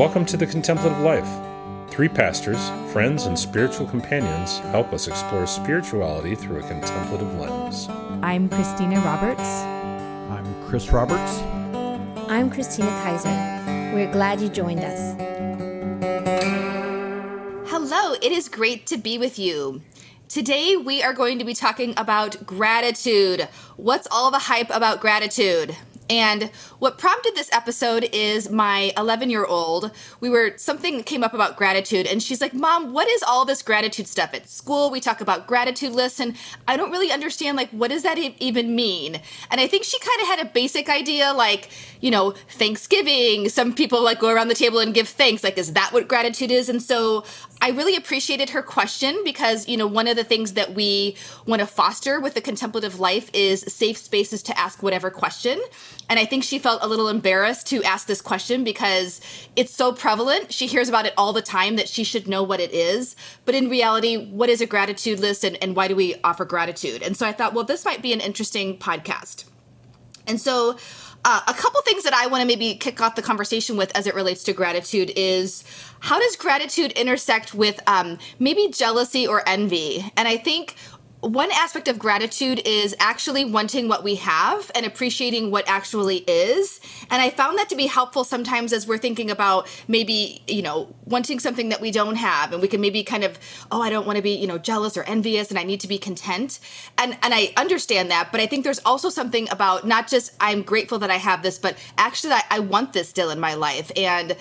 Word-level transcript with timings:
Welcome 0.00 0.24
to 0.24 0.38
the 0.38 0.46
Contemplative 0.46 0.98
Life. 1.00 1.28
Three 1.90 2.08
pastors, 2.08 2.70
friends, 2.90 3.26
and 3.26 3.38
spiritual 3.38 3.86
companions 3.86 4.58
help 4.70 4.94
us 4.94 5.08
explore 5.08 5.46
spirituality 5.46 6.34
through 6.34 6.60
a 6.60 6.62
contemplative 6.66 7.38
lens. 7.38 7.86
I'm 8.22 8.48
Christina 8.48 8.98
Roberts. 9.00 9.42
I'm 9.42 10.64
Chris 10.64 10.90
Roberts. 10.90 11.42
I'm 12.30 12.48
Christina 12.48 12.88
Kaiser. 13.02 13.28
We're 13.94 14.10
glad 14.10 14.40
you 14.40 14.48
joined 14.48 14.80
us. 14.80 15.14
Hello, 17.68 18.14
it 18.22 18.32
is 18.32 18.48
great 18.48 18.86
to 18.86 18.96
be 18.96 19.18
with 19.18 19.38
you. 19.38 19.82
Today 20.30 20.76
we 20.76 21.02
are 21.02 21.12
going 21.12 21.38
to 21.40 21.44
be 21.44 21.52
talking 21.52 21.92
about 21.98 22.46
gratitude. 22.46 23.50
What's 23.76 24.08
all 24.10 24.30
the 24.30 24.38
hype 24.38 24.70
about 24.70 25.02
gratitude? 25.02 25.76
And 26.10 26.50
what 26.80 26.98
prompted 26.98 27.36
this 27.36 27.48
episode 27.52 28.08
is 28.12 28.50
my 28.50 28.92
11 28.96 29.30
year 29.30 29.44
old. 29.44 29.92
We 30.18 30.28
were, 30.28 30.54
something 30.56 31.04
came 31.04 31.22
up 31.22 31.32
about 31.34 31.56
gratitude, 31.56 32.06
and 32.08 32.20
she's 32.20 32.40
like, 32.40 32.52
Mom, 32.52 32.92
what 32.92 33.08
is 33.08 33.22
all 33.22 33.44
this 33.44 33.62
gratitude 33.62 34.08
stuff? 34.08 34.34
At 34.34 34.48
school, 34.48 34.90
we 34.90 34.98
talk 35.00 35.20
about 35.20 35.46
gratitude 35.46 35.92
lists, 35.92 36.18
and 36.18 36.34
I 36.66 36.76
don't 36.76 36.90
really 36.90 37.12
understand, 37.12 37.56
like, 37.56 37.70
what 37.70 37.90
does 37.90 38.02
that 38.02 38.18
e- 38.18 38.34
even 38.40 38.74
mean? 38.74 39.20
And 39.52 39.60
I 39.60 39.68
think 39.68 39.84
she 39.84 40.00
kind 40.00 40.20
of 40.22 40.26
had 40.26 40.40
a 40.40 40.50
basic 40.50 40.88
idea, 40.88 41.32
like, 41.32 41.68
you 42.00 42.10
know, 42.10 42.32
Thanksgiving. 42.48 43.48
Some 43.48 43.72
people, 43.72 44.02
like, 44.02 44.18
go 44.18 44.30
around 44.30 44.48
the 44.48 44.54
table 44.54 44.80
and 44.80 44.92
give 44.92 45.08
thanks. 45.08 45.44
Like, 45.44 45.58
is 45.58 45.74
that 45.74 45.92
what 45.92 46.08
gratitude 46.08 46.50
is? 46.50 46.68
And 46.68 46.82
so 46.82 47.24
I 47.62 47.70
really 47.70 47.94
appreciated 47.94 48.50
her 48.50 48.62
question 48.62 49.20
because, 49.22 49.68
you 49.68 49.76
know, 49.76 49.86
one 49.86 50.08
of 50.08 50.16
the 50.16 50.24
things 50.24 50.54
that 50.54 50.74
we 50.74 51.16
want 51.44 51.60
to 51.60 51.66
foster 51.66 52.18
with 52.18 52.32
the 52.32 52.40
contemplative 52.40 52.98
life 52.98 53.30
is 53.34 53.60
safe 53.60 53.98
spaces 53.98 54.42
to 54.44 54.58
ask 54.58 54.82
whatever 54.82 55.10
question. 55.10 55.60
And 56.08 56.18
I 56.18 56.24
think 56.24 56.42
she 56.42 56.58
felt 56.58 56.82
a 56.82 56.88
little 56.88 57.08
embarrassed 57.08 57.66
to 57.68 57.84
ask 57.84 58.06
this 58.06 58.22
question 58.22 58.64
because 58.64 59.20
it's 59.56 59.74
so 59.74 59.92
prevalent. 59.92 60.54
She 60.54 60.66
hears 60.66 60.88
about 60.88 61.04
it 61.04 61.12
all 61.18 61.34
the 61.34 61.42
time 61.42 61.76
that 61.76 61.88
she 61.88 62.02
should 62.02 62.26
know 62.26 62.42
what 62.42 62.60
it 62.60 62.72
is. 62.72 63.14
But 63.44 63.54
in 63.54 63.68
reality, 63.68 64.16
what 64.16 64.48
is 64.48 64.62
a 64.62 64.66
gratitude 64.66 65.20
list 65.20 65.44
and, 65.44 65.62
and 65.62 65.76
why 65.76 65.86
do 65.86 65.94
we 65.94 66.16
offer 66.24 66.46
gratitude? 66.46 67.02
And 67.02 67.14
so 67.14 67.26
I 67.26 67.32
thought, 67.32 67.52
well, 67.52 67.64
this 67.64 67.84
might 67.84 68.00
be 68.00 68.14
an 68.14 68.20
interesting 68.20 68.78
podcast. 68.78 69.44
And 70.26 70.40
so 70.40 70.78
uh, 71.24 71.40
a 71.46 71.54
couple 71.54 71.80
things 71.82 72.04
that 72.04 72.14
I 72.14 72.26
want 72.26 72.42
to 72.42 72.46
maybe 72.46 72.74
kick 72.74 73.00
off 73.00 73.14
the 73.14 73.22
conversation 73.22 73.76
with 73.76 73.94
as 73.96 74.06
it 74.06 74.14
relates 74.14 74.42
to 74.44 74.52
gratitude 74.52 75.12
is 75.16 75.64
how 76.00 76.18
does 76.18 76.36
gratitude 76.36 76.92
intersect 76.92 77.52
with 77.54 77.80
um, 77.86 78.18
maybe 78.38 78.68
jealousy 78.68 79.26
or 79.26 79.46
envy? 79.46 80.10
And 80.16 80.26
I 80.26 80.36
think 80.36 80.76
one 81.20 81.50
aspect 81.52 81.88
of 81.88 81.98
gratitude 81.98 82.62
is 82.64 82.96
actually 82.98 83.44
wanting 83.44 83.88
what 83.88 84.02
we 84.02 84.14
have 84.16 84.70
and 84.74 84.86
appreciating 84.86 85.50
what 85.50 85.68
actually 85.68 86.18
is. 86.18 86.80
And 87.10 87.20
I 87.20 87.30
found 87.30 87.58
that 87.58 87.68
to 87.68 87.76
be 87.76 87.86
helpful 87.86 88.24
sometimes 88.24 88.72
as 88.72 88.86
we're 88.86 88.98
thinking 88.98 89.30
about 89.30 89.68
maybe, 89.86 90.42
you 90.46 90.62
know, 90.62 90.94
wanting 91.04 91.38
something 91.38 91.68
that 91.68 91.80
we 91.80 91.90
don't 91.90 92.16
have 92.16 92.52
and 92.52 92.62
we 92.62 92.68
can 92.68 92.80
maybe 92.80 93.02
kind 93.02 93.24
of, 93.24 93.38
oh, 93.70 93.82
I 93.82 93.90
don't 93.90 94.06
want 94.06 94.16
to 94.16 94.22
be, 94.22 94.32
you 94.32 94.46
know, 94.46 94.56
jealous 94.56 94.96
or 94.96 95.02
envious 95.02 95.50
and 95.50 95.58
I 95.58 95.62
need 95.62 95.80
to 95.80 95.88
be 95.88 95.98
content. 95.98 96.58
And 96.96 97.16
and 97.22 97.34
I 97.34 97.52
understand 97.56 98.10
that, 98.10 98.32
but 98.32 98.40
I 98.40 98.46
think 98.46 98.64
there's 98.64 98.80
also 98.86 99.10
something 99.10 99.50
about 99.50 99.86
not 99.86 100.08
just 100.08 100.32
I'm 100.40 100.62
grateful 100.62 100.98
that 101.00 101.10
I 101.10 101.16
have 101.16 101.42
this, 101.42 101.58
but 101.58 101.76
actually 101.98 102.32
I, 102.32 102.44
I 102.50 102.58
want 102.60 102.94
this 102.94 103.08
still 103.10 103.30
in 103.30 103.40
my 103.40 103.54
life. 103.54 103.92
And 103.94 104.36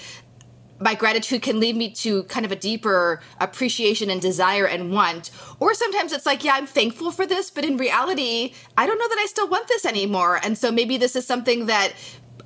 my 0.80 0.96
gratitude 0.96 1.42
can 1.42 1.60
lead 1.60 1.76
me 1.76 1.90
to 1.92 2.24
kind 2.24 2.46
of 2.46 2.52
a 2.52 2.56
deeper 2.56 3.22
appreciation 3.40 4.10
and 4.10 4.22
desire 4.22 4.66
and 4.66 4.92
want. 4.92 5.32
Or 5.60 5.74
sometimes 5.74 6.14
it's 6.14 6.26
like, 6.26 6.44
yeah, 6.44 6.54
I'm 6.54 6.68
thankful 6.68 7.12
for 7.12 7.26
this, 7.26 7.52
but 7.52 7.66
in 7.66 7.78
reality, 7.78 8.54
I 8.78 8.88
don't 8.88 8.98
know 8.98 9.10
that 9.10 9.20
I 9.20 9.26
still 9.26 9.50
want 9.50 9.68
this 9.68 9.86
anymore. 9.86 10.40
And 10.44 10.58
so 10.58 10.72
maybe 10.72 10.98
this 10.98 11.16
is 11.16 11.26
something 11.28 11.66
that 11.66 11.94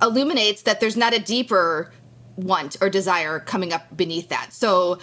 illuminates 0.02 0.62
that 0.62 0.80
there's 0.80 0.96
not 0.96 1.14
a 1.14 1.20
deeper 1.20 1.92
want 2.36 2.76
or 2.80 2.90
desire 2.90 3.38
coming 3.38 3.72
up 3.72 3.96
beneath 3.96 4.28
that. 4.30 4.52
So 4.52 4.98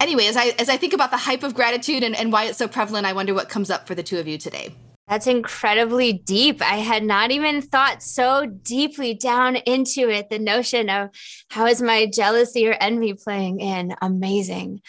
anyway, 0.00 0.26
as 0.26 0.36
I 0.36 0.46
as 0.58 0.68
I 0.68 0.76
think 0.76 0.92
about 0.92 1.10
the 1.12 1.16
hype 1.16 1.44
of 1.44 1.54
gratitude 1.54 2.02
and, 2.02 2.16
and 2.16 2.32
why 2.32 2.44
it's 2.44 2.58
so 2.58 2.66
prevalent, 2.66 3.06
I 3.06 3.12
wonder 3.12 3.34
what 3.34 3.48
comes 3.48 3.70
up 3.70 3.86
for 3.86 3.94
the 3.94 4.02
two 4.02 4.18
of 4.18 4.26
you 4.26 4.38
today. 4.38 4.74
That's 5.08 5.28
incredibly 5.28 6.12
deep. 6.12 6.60
I 6.60 6.76
had 6.76 7.04
not 7.04 7.30
even 7.30 7.62
thought 7.62 8.02
so 8.02 8.46
deeply 8.46 9.14
down 9.14 9.54
into 9.54 10.10
it. 10.10 10.30
The 10.30 10.40
notion 10.40 10.90
of 10.90 11.10
how 11.48 11.66
is 11.66 11.80
my 11.80 12.06
jealousy 12.06 12.66
or 12.66 12.76
envy 12.80 13.14
playing 13.14 13.60
in? 13.60 13.94
Amazing. 14.02 14.80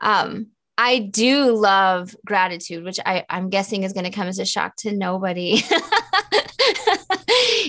Um, 0.00 0.48
I 0.76 0.98
do 0.98 1.52
love 1.52 2.16
gratitude, 2.26 2.82
which 2.84 2.98
I, 3.06 3.24
I'm 3.30 3.50
guessing 3.50 3.84
is 3.84 3.92
going 3.92 4.04
to 4.04 4.10
come 4.10 4.26
as 4.26 4.40
a 4.40 4.44
shock 4.44 4.74
to 4.78 4.90
nobody. 4.90 5.62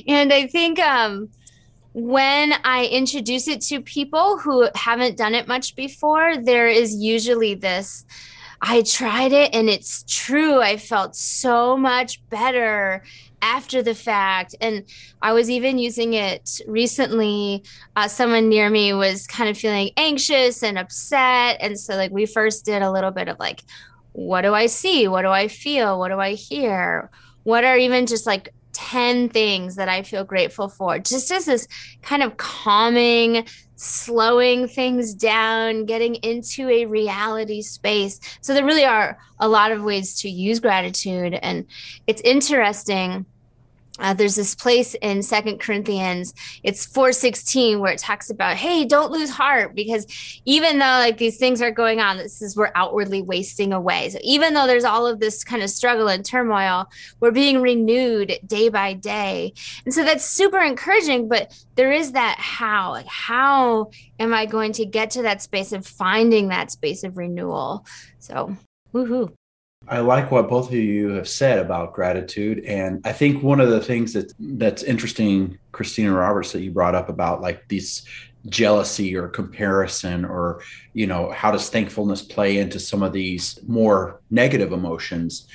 and 0.08 0.34
I 0.34 0.48
think 0.48 0.80
um, 0.80 1.30
when 1.94 2.54
I 2.64 2.88
introduce 2.92 3.48
it 3.48 3.62
to 3.62 3.82
people 3.82 4.40
who 4.40 4.68
haven't 4.74 5.16
done 5.16 5.36
it 5.36 5.48
much 5.48 5.76
before, 5.76 6.38
there 6.38 6.68
is 6.68 6.96
usually 6.96 7.54
this 7.54 8.04
I 8.66 8.82
tried 8.84 9.34
it 9.34 9.54
and 9.54 9.70
it's 9.70 10.06
true. 10.08 10.62
I 10.62 10.78
felt 10.78 11.18
so 11.18 11.76
much 11.76 12.28
better 12.30 13.04
after 13.42 13.84
the 13.84 13.94
fact. 13.94 14.56
And 14.62 14.86
I 15.22 15.34
was 15.34 15.50
even 15.50 15.78
using 15.78 16.14
it 16.14 16.62
recently. 16.66 17.66
Uh, 17.98 18.08
someone 18.08 18.48
near 18.48 18.70
me 18.70 18.94
was 18.94 19.28
kind 19.28 19.50
of 19.50 19.58
feeling 19.58 19.92
anxious 19.98 20.64
and 20.64 20.80
upset. 20.80 21.58
And 21.60 21.78
so, 21.78 21.98
like, 21.98 22.12
we 22.12 22.26
first 22.26 22.64
did 22.64 22.82
a 22.82 22.90
little 22.90 23.12
bit 23.12 23.28
of 23.28 23.38
like, 23.38 23.64
what 24.14 24.44
do 24.44 24.54
I 24.54 24.68
see? 24.68 25.10
What 25.10 25.24
do 25.24 25.28
I 25.28 25.50
feel? 25.50 26.00
What 26.00 26.08
do 26.08 26.20
I 26.22 26.34
hear? 26.34 27.12
What 27.44 27.66
are 27.66 27.78
even 27.78 28.06
just 28.06 28.26
like 28.26 28.54
10 28.72 29.28
things 29.28 29.76
that 29.76 29.90
I 29.90 30.04
feel 30.04 30.24
grateful 30.24 30.70
for? 30.70 31.00
Just 31.00 31.30
as 31.32 31.46
this 31.46 31.68
kind 32.02 32.24
of 32.24 32.38
calming, 32.38 33.46
slowing 33.84 34.68
things 34.68 35.14
down, 35.14 35.86
getting 35.86 36.16
into 36.16 36.70
a 36.70 36.86
reality 36.86 37.62
space. 37.62 38.20
So 38.42 38.54
there 38.54 38.66
really 38.66 38.86
are 38.86 39.18
a 39.40 39.48
lot 39.48 39.72
of 39.72 39.84
ways 39.84 40.20
to 40.22 40.30
use 40.30 40.60
gratitude. 40.60 41.34
And 41.42 41.66
it's 42.08 42.22
interesting 42.22 43.26
uh, 44.00 44.14
there's 44.14 44.36
this 44.36 44.56
place 44.56 44.96
in 45.02 45.22
second 45.22 45.60
corinthians 45.60 46.34
it's 46.64 46.86
416 46.86 47.80
where 47.80 47.92
it 47.92 48.00
talks 48.00 48.30
about 48.30 48.56
hey 48.56 48.86
don't 48.86 49.12
lose 49.12 49.30
heart 49.30 49.76
because 49.76 50.08
even 50.46 50.80
though 50.80 50.86
like 50.86 51.18
these 51.18 51.38
things 51.38 51.62
are 51.62 51.72
going 51.72 52.00
on 52.00 52.18
this 52.18 52.42
is 52.42 52.56
we're 52.56 52.72
outwardly 52.76 53.22
wasting 53.22 53.74
away. 53.74 54.10
So 54.10 54.20
even 54.24 54.54
though 54.54 54.68
there's 54.68 54.84
all 54.84 55.06
of 55.06 55.20
this 55.20 55.44
kind 55.44 55.62
of 55.62 55.70
struggle 55.70 56.08
and 56.08 56.26
turmoil 56.26 56.88
we're 57.20 57.32
being 57.32 57.62
renewed 57.62 58.40
day 58.46 58.70
by 58.70 58.94
day. 58.94 59.54
And 59.86 59.94
so 59.94 60.04
that's 60.04 60.26
super 60.26 60.60
encouraging 60.60 61.28
but 61.28 61.54
there 61.76 61.92
is 61.92 62.14
that 62.14 62.38
how. 62.40 62.92
Like 62.92 63.08
how 63.08 63.92
am 64.20 64.34
i 64.34 64.46
going 64.46 64.74
to 64.74 64.86
get 64.86 65.12
to 65.12 65.24
that 65.24 65.42
space 65.42 65.72
of 65.72 65.86
finding 65.86 66.50
that 66.50 66.72
space 66.72 67.04
of 67.04 67.18
renewal? 67.18 67.86
So 68.20 68.56
woohoo 68.94 69.34
I 69.88 70.00
like 70.00 70.32
what 70.32 70.50
both 70.50 70.70
of 70.70 70.76
you 70.76 71.10
have 71.10 71.28
said 71.28 71.60
about 71.60 71.94
gratitude, 71.94 72.64
and 72.66 73.02
I 73.06 73.12
think 73.12 73.44
one 73.44 73.60
of 73.60 73.70
the 73.70 73.82
things 73.82 74.14
that 74.14 74.32
that's 74.40 74.84
interesting, 74.84 75.58
Christina 75.72 76.14
Roberts, 76.14 76.54
that 76.54 76.62
you 76.62 76.72
brought 76.72 76.96
up 76.96 77.10
about 77.10 77.42
like 77.42 77.68
these 77.68 78.06
jealousy 78.48 79.16
or 79.16 79.28
comparison, 79.28 80.24
or 80.24 80.62
you 80.94 81.06
know, 81.06 81.32
how 81.32 81.52
does 81.52 81.70
thankfulness 81.70 82.22
play 82.22 82.60
into 82.60 82.80
some 82.80 83.04
of 83.04 83.12
these 83.12 83.60
more 83.68 84.22
negative 84.30 84.72
emotions? 84.72 85.48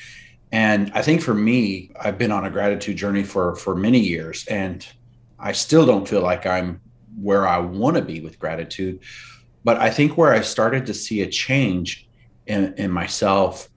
And 0.53 0.91
I 0.95 1.03
think 1.03 1.23
for 1.23 1.35
me, 1.35 1.91
I've 1.99 2.19
been 2.19 2.33
on 2.33 2.45
a 2.45 2.51
gratitude 2.51 2.97
journey 2.99 3.25
for 3.25 3.57
for 3.57 3.75
many 3.75 4.01
years, 4.01 4.47
and 4.47 4.87
I 5.39 5.53
still 5.53 5.87
don't 5.87 6.09
feel 6.09 6.23
like 6.23 6.45
I'm 6.45 6.81
where 7.21 7.49
I 7.49 7.59
want 7.59 7.97
to 7.97 8.03
be 8.03 8.21
with 8.21 8.39
gratitude. 8.39 9.01
But 9.65 9.79
I 9.79 9.91
think 9.91 10.17
where 10.17 10.33
I 10.33 10.43
started 10.43 10.87
to 10.87 10.95
see 10.95 11.23
a 11.23 11.27
change 11.27 12.09
in, 12.47 12.75
in 12.75 12.91
myself 12.91 13.69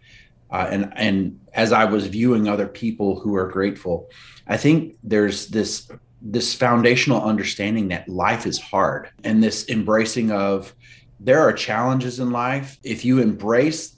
uh, 0.52 0.68
and 0.70 0.94
and 0.96 1.40
as 1.54 1.72
I 1.72 1.86
was 1.86 2.08
viewing 2.08 2.48
other 2.48 2.68
people 2.68 3.20
who 3.20 3.36
are 3.36 3.48
grateful, 3.48 4.10
I 4.48 4.58
think 4.58 4.98
there's 5.04 5.48
this 5.48 5.90
this 6.22 6.54
foundational 6.54 7.24
understanding 7.24 7.88
that 7.88 8.08
life 8.08 8.46
is 8.46 8.60
hard 8.60 9.10
and 9.24 9.42
this 9.42 9.68
embracing 9.70 10.32
of 10.32 10.74
there 11.20 11.40
are 11.40 11.54
challenges 11.54 12.20
in 12.20 12.32
life. 12.32 12.78
If 12.84 13.06
you 13.06 13.20
embrace 13.20 13.96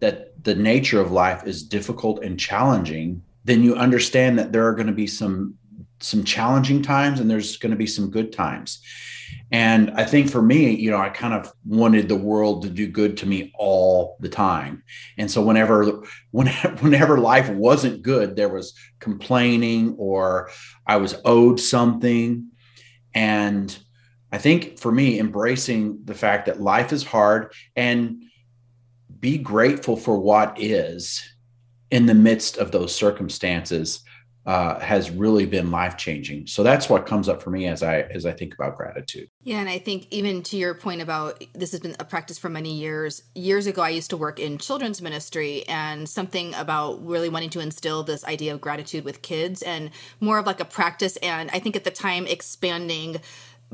that 0.00 0.42
the 0.44 0.54
nature 0.54 1.00
of 1.00 1.12
life 1.12 1.46
is 1.46 1.62
difficult 1.62 2.22
and 2.24 2.38
challenging, 2.38 3.22
then 3.44 3.62
you 3.62 3.74
understand 3.76 4.38
that 4.38 4.52
there 4.52 4.66
are 4.66 4.74
going 4.74 4.86
to 4.86 4.92
be 4.92 5.06
some 5.06 5.56
some 6.00 6.24
challenging 6.24 6.82
times 6.82 7.20
and 7.20 7.30
there's 7.30 7.56
going 7.56 7.70
to 7.70 7.76
be 7.76 7.86
some 7.86 8.10
good 8.10 8.32
times. 8.32 8.82
And 9.50 9.90
I 9.90 10.04
think 10.04 10.30
for 10.30 10.40
me, 10.40 10.70
you 10.70 10.90
know, 10.90 10.98
I 10.98 11.10
kind 11.10 11.34
of 11.34 11.52
wanted 11.66 12.08
the 12.08 12.16
world 12.16 12.62
to 12.62 12.70
do 12.70 12.88
good 12.88 13.18
to 13.18 13.26
me 13.26 13.52
all 13.54 14.16
the 14.20 14.28
time. 14.28 14.82
And 15.18 15.30
so 15.30 15.42
whenever 15.42 16.02
when, 16.30 16.48
whenever 16.80 17.18
life 17.18 17.48
wasn't 17.50 18.02
good, 18.02 18.34
there 18.34 18.48
was 18.48 18.74
complaining 18.98 19.94
or 19.98 20.50
I 20.86 20.96
was 20.96 21.14
owed 21.24 21.60
something. 21.60 22.48
And 23.14 23.76
I 24.32 24.38
think 24.38 24.78
for 24.78 24.90
me, 24.90 25.18
embracing 25.18 26.00
the 26.04 26.14
fact 26.14 26.46
that 26.46 26.62
life 26.62 26.92
is 26.92 27.04
hard 27.04 27.52
and 27.76 28.24
be 29.20 29.36
grateful 29.36 29.96
for 29.96 30.18
what 30.18 30.56
is 30.58 31.22
in 31.90 32.06
the 32.06 32.14
midst 32.14 32.56
of 32.56 32.72
those 32.72 32.94
circumstances 32.94 34.02
uh, 34.44 34.78
has 34.80 35.10
really 35.10 35.46
been 35.46 35.70
life 35.70 35.96
changing. 35.96 36.46
So 36.46 36.62
that's 36.62 36.88
what 36.88 37.06
comes 37.06 37.28
up 37.28 37.40
for 37.40 37.50
me 37.50 37.68
as 37.68 37.82
I 37.82 38.00
as 38.00 38.26
I 38.26 38.32
think 38.32 38.54
about 38.54 38.76
gratitude. 38.76 39.28
Yeah, 39.44 39.60
and 39.60 39.68
I 39.68 39.78
think 39.78 40.08
even 40.10 40.42
to 40.44 40.56
your 40.56 40.74
point 40.74 41.00
about 41.00 41.44
this 41.54 41.70
has 41.70 41.80
been 41.80 41.94
a 42.00 42.04
practice 42.04 42.38
for 42.38 42.48
many 42.48 42.74
years. 42.74 43.22
Years 43.34 43.66
ago, 43.66 43.82
I 43.82 43.90
used 43.90 44.10
to 44.10 44.16
work 44.16 44.40
in 44.40 44.58
children's 44.58 45.00
ministry, 45.00 45.64
and 45.68 46.08
something 46.08 46.54
about 46.54 47.04
really 47.06 47.28
wanting 47.28 47.50
to 47.50 47.60
instill 47.60 48.02
this 48.02 48.24
idea 48.24 48.52
of 48.52 48.60
gratitude 48.60 49.04
with 49.04 49.22
kids, 49.22 49.62
and 49.62 49.90
more 50.20 50.38
of 50.38 50.46
like 50.46 50.60
a 50.60 50.64
practice. 50.64 51.16
And 51.18 51.48
I 51.52 51.60
think 51.60 51.76
at 51.76 51.84
the 51.84 51.90
time 51.90 52.26
expanding 52.26 53.20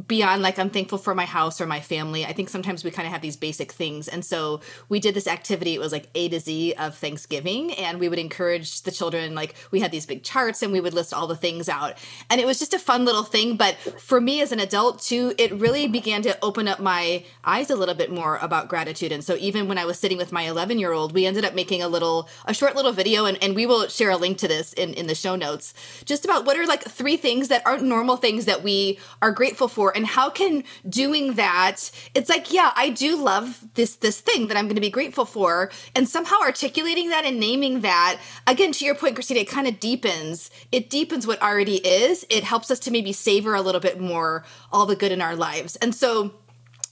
beyond 0.06 0.42
like 0.42 0.58
I'm 0.58 0.70
thankful 0.70 0.98
for 0.98 1.14
my 1.14 1.24
house 1.24 1.60
or 1.60 1.66
my 1.66 1.80
family. 1.80 2.24
I 2.24 2.32
think 2.32 2.48
sometimes 2.48 2.84
we 2.84 2.90
kind 2.90 3.06
of 3.06 3.12
have 3.12 3.22
these 3.22 3.36
basic 3.36 3.72
things. 3.72 4.06
And 4.08 4.24
so 4.24 4.60
we 4.88 5.00
did 5.00 5.14
this 5.14 5.26
activity. 5.26 5.74
It 5.74 5.80
was 5.80 5.92
like 5.92 6.08
A 6.14 6.28
to 6.28 6.40
Z 6.40 6.74
of 6.74 6.96
Thanksgiving. 6.96 7.72
And 7.74 7.98
we 7.98 8.08
would 8.08 8.18
encourage 8.18 8.82
the 8.82 8.90
children, 8.90 9.34
like 9.34 9.54
we 9.70 9.80
had 9.80 9.90
these 9.90 10.06
big 10.06 10.22
charts 10.22 10.62
and 10.62 10.72
we 10.72 10.80
would 10.80 10.94
list 10.94 11.12
all 11.12 11.26
the 11.26 11.36
things 11.36 11.68
out. 11.68 11.94
And 12.30 12.40
it 12.40 12.46
was 12.46 12.58
just 12.58 12.74
a 12.74 12.78
fun 12.78 13.04
little 13.04 13.24
thing. 13.24 13.56
But 13.56 13.76
for 14.00 14.20
me 14.20 14.40
as 14.40 14.52
an 14.52 14.60
adult 14.60 15.00
too, 15.02 15.34
it 15.38 15.52
really 15.52 15.88
began 15.88 16.22
to 16.22 16.38
open 16.42 16.68
up 16.68 16.80
my 16.80 17.24
eyes 17.44 17.70
a 17.70 17.76
little 17.76 17.94
bit 17.94 18.12
more 18.12 18.36
about 18.36 18.68
gratitude. 18.68 19.12
And 19.12 19.24
so 19.24 19.36
even 19.36 19.68
when 19.68 19.78
I 19.78 19.84
was 19.84 19.98
sitting 19.98 20.18
with 20.18 20.32
my 20.32 20.42
11 20.42 20.78
year 20.78 20.92
old, 20.92 21.12
we 21.12 21.26
ended 21.26 21.44
up 21.44 21.54
making 21.54 21.82
a 21.82 21.88
little, 21.88 22.28
a 22.44 22.54
short 22.54 22.76
little 22.76 22.92
video. 22.92 23.24
And, 23.24 23.42
and 23.42 23.54
we 23.54 23.66
will 23.66 23.88
share 23.88 24.10
a 24.10 24.16
link 24.16 24.38
to 24.38 24.48
this 24.48 24.72
in, 24.74 24.94
in 24.94 25.06
the 25.06 25.14
show 25.14 25.34
notes 25.34 25.74
just 26.04 26.24
about 26.24 26.44
what 26.44 26.56
are 26.56 26.66
like 26.66 26.84
three 26.84 27.16
things 27.16 27.48
that 27.48 27.66
aren't 27.66 27.82
normal 27.82 28.16
things 28.16 28.44
that 28.44 28.62
we 28.62 28.98
are 29.22 29.32
grateful 29.32 29.68
for 29.68 29.87
and 29.94 30.06
how 30.06 30.30
can 30.30 30.64
doing 30.88 31.34
that 31.34 31.90
it's 32.14 32.28
like 32.28 32.52
yeah 32.52 32.72
i 32.76 32.88
do 32.90 33.16
love 33.16 33.64
this 33.74 33.96
this 33.96 34.20
thing 34.20 34.48
that 34.48 34.56
i'm 34.56 34.66
going 34.66 34.74
to 34.74 34.80
be 34.80 34.90
grateful 34.90 35.24
for 35.24 35.70
and 35.94 36.08
somehow 36.08 36.36
articulating 36.42 37.10
that 37.10 37.24
and 37.24 37.38
naming 37.38 37.80
that 37.80 38.18
again 38.46 38.72
to 38.72 38.84
your 38.84 38.94
point 38.94 39.14
christina 39.14 39.40
it 39.40 39.48
kind 39.48 39.66
of 39.66 39.78
deepens 39.80 40.50
it 40.72 40.90
deepens 40.90 41.26
what 41.26 41.40
already 41.42 41.76
is. 41.76 42.26
It 42.30 42.44
helps 42.44 42.70
us 42.70 42.78
to 42.80 42.90
maybe 42.90 43.12
savor 43.12 43.54
a 43.54 43.62
little 43.62 43.80
bit 43.80 44.00
more 44.00 44.44
all 44.72 44.86
the 44.86 44.96
good 44.96 45.12
in 45.12 45.20
our 45.20 45.36
lives. 45.36 45.76
And 45.76 45.94
so 45.94 46.34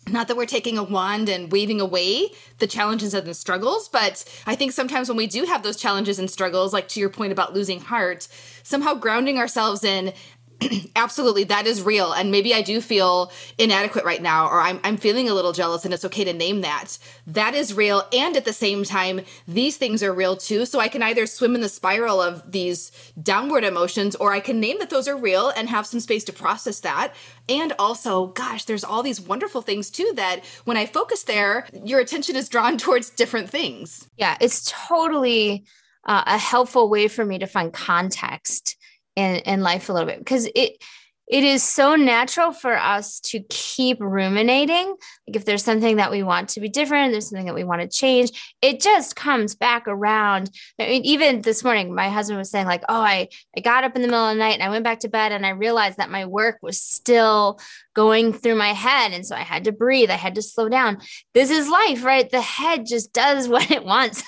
not 0.09 0.29
that 0.29 0.37
we're 0.37 0.47
taking 0.47 0.79
a 0.79 0.85
wand 0.85 1.29
and 1.29 1.51
waving 1.51 1.81
away 1.81 2.31
the 2.59 2.67
challenges 2.67 3.13
and 3.13 3.27
the 3.27 3.35
struggles, 3.35 3.89
but 3.89 4.25
I 4.47 4.55
think 4.55 4.71
sometimes 4.71 5.09
when 5.09 5.17
we 5.17 5.27
do 5.27 5.45
have 5.45 5.65
those 5.65 5.77
challenges 5.77 6.21
and 6.21 6.31
struggles, 6.31 6.73
like 6.73 6.87
to 6.89 7.01
your 7.01 7.11
point 7.11 7.33
about 7.33 7.55
losing 7.55 7.81
heart, 7.81 8.29
somehow 8.63 8.95
grounding 8.95 9.39
ourselves 9.39 9.83
in 9.83 10.13
absolutely 10.97 11.45
that 11.45 11.67
is 11.67 11.83
real 11.83 12.13
and 12.13 12.31
maybe 12.31 12.55
i 12.55 12.63
do 12.63 12.81
feel 12.81 13.31
inadequate 13.59 14.05
right 14.05 14.23
now 14.23 14.49
or 14.49 14.61
I'm, 14.61 14.81
I'm 14.85 14.97
feeling 14.97 15.29
a 15.29 15.35
little 15.35 15.53
jealous 15.53 15.85
and 15.85 15.93
it's 15.93 16.05
okay 16.05 16.25
to 16.25 16.33
name 16.33 16.63
that. 16.63 16.99
That 17.27 17.55
is 17.55 17.75
real 17.75 18.05
and 18.13 18.37
at 18.37 18.45
the 18.45 18.53
same 18.53 18.85
time 18.85 19.21
these 19.47 19.77
things 19.77 20.03
are 20.03 20.13
real 20.13 20.37
too 20.37 20.65
so 20.65 20.81
i 20.81 20.89
can 20.89 21.03
either 21.03 21.27
swim 21.27 21.55
in 21.55 21.61
the 21.61 21.69
spiral 21.69 22.21
of 22.21 22.51
these 22.51 22.91
downward 23.23 23.65
emotions 23.65 24.17
or 24.17 24.33
i 24.33 24.41
can 24.41 24.61
name 24.61 24.79
that 24.79 24.91
those 24.91 25.09
are 25.09 25.17
real 25.17 25.51
and 25.51 25.69
have 25.69 25.87
some 25.87 26.01
space 26.01 26.25
to 26.25 26.33
process 26.33 26.81
that. 26.81 27.15
And 27.49 27.73
also 27.79 28.29
gosh 28.29 28.65
there's 28.65 28.85
all 28.85 29.03
these 29.03 29.21
wonderful 29.21 29.63
things 29.63 29.91
too 29.91 30.11
that 30.17 30.45
when 30.65 30.77
i 30.77 30.87
focus 30.87 31.25
there 31.25 31.67
your 31.85 32.01
attention 32.01 32.37
is 32.37 32.49
drawn 32.49 32.79
towards 32.85 33.11
different 33.11 33.51
things. 33.51 34.09
Yeah 34.17 34.37
it's 34.41 34.73
totally 34.89 35.67
uh, 36.05 36.23
a 36.27 36.39
helpful 36.39 36.89
way 36.89 37.09
for 37.09 37.25
me 37.25 37.39
to 37.39 37.47
find 37.47 37.73
context 37.73 38.77
in, 39.17 39.37
in 39.37 39.61
life 39.63 39.89
a 39.89 39.93
little 39.93 40.07
bit 40.07 40.19
because 40.19 40.49
it 40.55 40.83
it 41.29 41.43
is 41.43 41.63
so 41.63 41.97
natural 41.97 42.53
for 42.53 42.77
us 42.77 43.19
to 43.21 43.41
keep 43.49 44.01
ruminating. 44.01 44.95
Like 45.27 45.37
if 45.37 45.45
there's 45.45 45.65
something 45.65 45.97
that 45.97 46.11
we 46.11 46.23
want 46.23 46.51
to 46.51 46.61
be 46.61 46.69
different, 46.69 47.13
there's 47.13 47.29
something 47.29 47.47
that 47.47 47.55
we 47.55 47.65
want 47.65 47.83
to 47.83 47.89
change, 47.89 48.57
it 48.63 48.81
just 48.81 49.17
comes 49.17 49.55
back 49.57 49.89
around. 49.89 50.51
I 50.79 50.87
mean, 50.87 51.05
even 51.05 51.43
this 51.43 51.65
morning, 51.65 51.95
my 51.95 52.09
husband 52.09 52.39
was 52.39 52.51
saying, 52.51 52.67
like, 52.67 52.85
oh, 52.89 53.01
I, 53.01 53.29
I 53.57 53.61
got 53.61 53.83
up 53.83 53.97
in 53.97 54.03
the 54.03 54.09
middle 54.09 54.25
of 54.25 54.35
the 54.35 54.39
night 54.39 54.55
and 54.55 54.63
I 54.63 54.69
went 54.69 54.85
back 54.85 55.01
to 55.01 55.09
bed 55.09 55.33
and 55.33 55.45
I 55.45 55.51
realized 55.51 55.99
that 55.99 56.11
my 56.11 56.27
work 56.27 56.59
was 56.63 56.81
still 56.81 57.59
going 57.95 58.33
through 58.33 58.55
my 58.55 58.73
head. 58.73 59.13
And 59.13 59.27
so 59.27 59.35
I 59.35 59.41
had 59.41 59.65
to 59.65 59.73
breathe, 59.73 60.11
I 60.11 60.17
had 60.17 60.37
to 60.37 60.43
slow 60.43 60.69
down. 60.69 60.99
This 61.35 61.51
is 61.51 61.69
life, 61.69 62.05
right? 62.05 62.31
The 62.31 62.41
head 62.41 62.87
just 62.87 63.13
does 63.13 63.49
what 63.49 63.71
it 63.71 63.85
wants. 63.85 64.23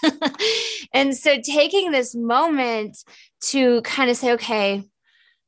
and 0.92 1.16
so 1.16 1.40
taking 1.40 1.92
this 1.92 2.16
moment 2.16 2.96
to 3.40 3.82
kind 3.82 4.10
of 4.10 4.16
say, 4.16 4.32
okay, 4.32 4.82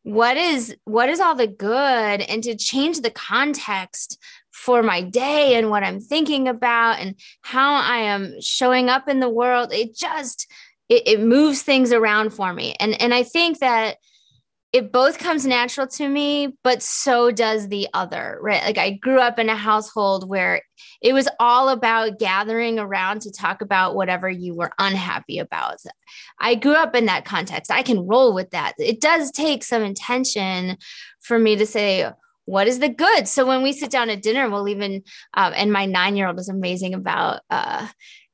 what 0.03 0.37
is 0.37 0.75
what 0.85 1.09
is 1.09 1.21
all 1.21 1.35
the 1.35 1.47
good 1.47 2.21
and 2.21 2.43
to 2.45 2.57
change 2.57 3.01
the 3.01 3.11
context 3.11 4.19
for 4.51 4.83
my 4.83 5.03
day 5.03 5.55
and 5.55 5.71
what 5.71 5.83
I'm 5.83 6.01
thinking 6.01 6.49
about 6.49 6.99
and 6.99 7.15
how 7.43 7.75
I 7.75 7.99
am 7.99 8.41
showing 8.41 8.89
up 8.89 9.09
in 9.09 9.21
the 9.21 9.29
world. 9.29 9.73
It 9.73 9.95
just 9.95 10.51
it, 10.89 11.03
it 11.07 11.21
moves 11.21 11.63
things 11.63 11.93
around 11.93 12.31
for 12.31 12.53
me. 12.53 12.75
And 12.81 13.01
and 13.01 13.15
I 13.15 13.23
think 13.23 13.59
that 13.61 13.97
it 14.73 14.93
both 14.93 15.19
comes 15.19 15.45
natural 15.45 15.87
to 15.89 16.09
me, 16.09 16.57
but 16.63 16.81
so 16.81 17.33
does 17.33 17.69
the 17.69 17.89
other, 17.93 18.39
right? 18.41 18.63
Like 18.63 18.79
I 18.79 18.91
grew 18.91 19.19
up 19.19 19.39
in 19.39 19.49
a 19.49 19.57
household 19.57 20.29
where 20.29 20.63
it 21.03 21.13
was 21.13 21.29
all 21.41 21.71
about 21.71 22.21
gathering 22.21 22.79
around 22.79 23.23
to 23.23 23.33
talk 23.33 23.63
about 23.63 23.97
whatever 23.97 24.31
you 24.31 24.55
were 24.55 24.71
unhappy 24.79 25.41
about. 25.41 25.79
I 26.39 26.55
grew 26.55 26.75
up 26.75 26.95
in 26.95 27.07
that 27.07 27.25
context. 27.25 27.71
I 27.71 27.83
can 27.83 28.07
roll 28.07 28.33
with 28.33 28.51
that. 28.51 28.75
It 28.79 29.01
does 29.01 29.33
take 29.33 29.65
some 29.65 29.83
intention 29.83 30.77
for 31.21 31.39
me 31.39 31.57
to 31.57 31.67
say, 31.67 32.09
what 32.45 32.69
is 32.69 32.79
the 32.79 32.89
good? 32.89 33.27
So 33.27 33.47
when 33.47 33.63
we 33.63 33.73
sit 33.73 33.91
down 33.91 34.09
at 34.09 34.23
dinner, 34.23 34.49
we'll 34.49 34.69
even, 34.69 35.03
um, 35.35 35.53
and 35.55 35.73
my 35.73 35.87
nine 35.87 36.17
year 36.17 36.29
old 36.29 36.39
is 36.39 36.49
amazing 36.49 36.95
about, 36.95 37.41
uh, 37.51 37.89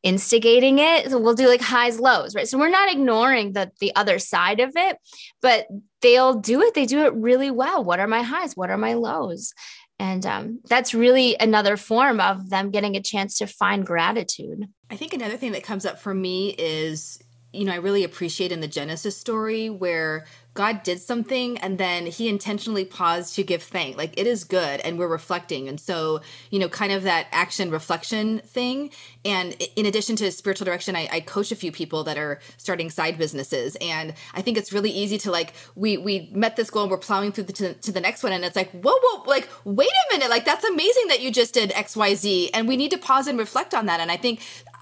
instigating 0.07 0.79
it. 0.79 1.11
So 1.11 1.19
we'll 1.19 1.35
do 1.35 1.49
like 1.49 1.61
highs, 1.61 1.99
lows, 1.99 2.37
right? 2.37 2.47
So 2.47 2.59
we're 2.59 2.69
not 2.69 2.93
ignoring 2.93 3.53
the 3.55 3.73
the 3.81 3.93
other 3.97 4.21
side 4.21 4.61
of 4.61 4.71
it, 4.77 4.97
but 5.43 5.67
they'll 6.01 6.35
do 6.35 6.63
it. 6.63 6.75
They 6.75 6.87
do 6.87 7.05
it 7.07 7.13
really 7.15 7.51
well. 7.51 7.83
What 7.83 7.99
are 7.99 8.07
my 8.07 8.23
highs? 8.23 8.57
What 8.57 8.71
are 8.71 8.79
my 8.79 8.95
lows? 8.95 9.53
And 9.99 10.25
um, 10.25 10.61
that's 10.69 10.95
really 10.95 11.37
another 11.41 11.77
form 11.77 12.21
of 12.21 12.51
them 12.51 12.71
getting 12.71 12.97
a 12.97 13.03
chance 13.03 13.39
to 13.39 13.47
find 13.47 13.85
gratitude. 13.85 14.67
I 14.91 14.97
think 14.97 15.13
another 15.13 15.37
thing 15.37 15.53
that 15.53 15.65
comes 15.65 15.85
up 15.85 15.99
for 15.99 16.15
me 16.15 16.55
is, 16.57 17.19
you 17.57 17.65
know, 17.65 17.73
I 17.73 17.77
really 17.77 18.05
appreciate 18.05 18.53
in 18.53 18.61
the 18.61 18.69
Genesis 18.69 19.17
story 19.17 19.71
where 19.71 20.27
God 20.57 20.83
did 20.83 21.01
something 21.01 21.59
and 21.59 21.79
then 21.79 22.07
he 22.07 22.29
intentionally 22.29 22.85
paused 22.85 23.35
to 23.37 23.45
give 23.45 23.63
thanks. 23.63 23.97
Like 23.97 24.19
it 24.19 24.27
is 24.27 24.43
good 24.43 24.81
and 24.81 24.99
we're 24.99 25.07
reflecting. 25.07 25.69
And 25.69 25.79
so, 25.79 26.23
you 26.51 26.59
know, 26.59 26.69
kind 26.69 26.93
of 26.93 27.03
that 27.05 27.27
action 27.31 27.71
reflection 27.71 28.41
thing. 28.41 28.91
And 29.25 29.53
in 29.77 29.85
addition 29.85 30.17
to 30.17 30.33
spiritual 30.33 30.65
direction, 30.65 30.97
I, 30.97 31.09
I 31.13 31.21
coach 31.21 31.53
a 31.53 31.57
few 31.57 31.71
people 31.71 32.05
that 32.05 32.17
are 32.17 32.41
starting 32.57 32.89
side 32.91 33.19
businesses. 33.19 33.77
And 33.81 34.15
I 34.35 34.41
think 34.41 34.57
it's 34.57 34.73
really 34.73 34.91
easy 34.91 35.19
to 35.19 35.31
like, 35.31 35.53
we, 35.75 35.99
we 35.99 36.31
met 36.33 36.57
this 36.57 36.71
goal 36.71 36.85
and 36.85 36.91
we're 36.91 36.99
plowing 36.99 37.33
through 37.33 37.45
the, 37.45 37.53
to, 37.53 37.75
to 37.75 37.93
the 37.93 38.01
next 38.01 38.23
one. 38.23 38.33
And 38.33 38.43
it's 38.43 38.57
like, 38.57 38.71
whoa, 38.71 38.95
whoa, 39.03 39.25
like, 39.25 39.49
wait 39.65 39.91
a 39.91 40.15
minute. 40.15 40.31
Like, 40.31 40.47
that's 40.47 40.65
amazing 40.65 41.09
that 41.09 41.21
you 41.21 41.31
just 41.31 41.53
did 41.53 41.71
X, 41.73 41.97
Y, 41.97 42.15
Z. 42.15 42.51
And 42.55 42.67
we 42.67 42.79
need 42.79 42.93
to 42.93 42.99
pause 42.99 43.27
and 43.27 43.39
reflect 43.39 43.75
on 43.75 43.87
that. 43.87 44.01
And 44.01 44.11
I 44.11 44.17
think 44.17 44.41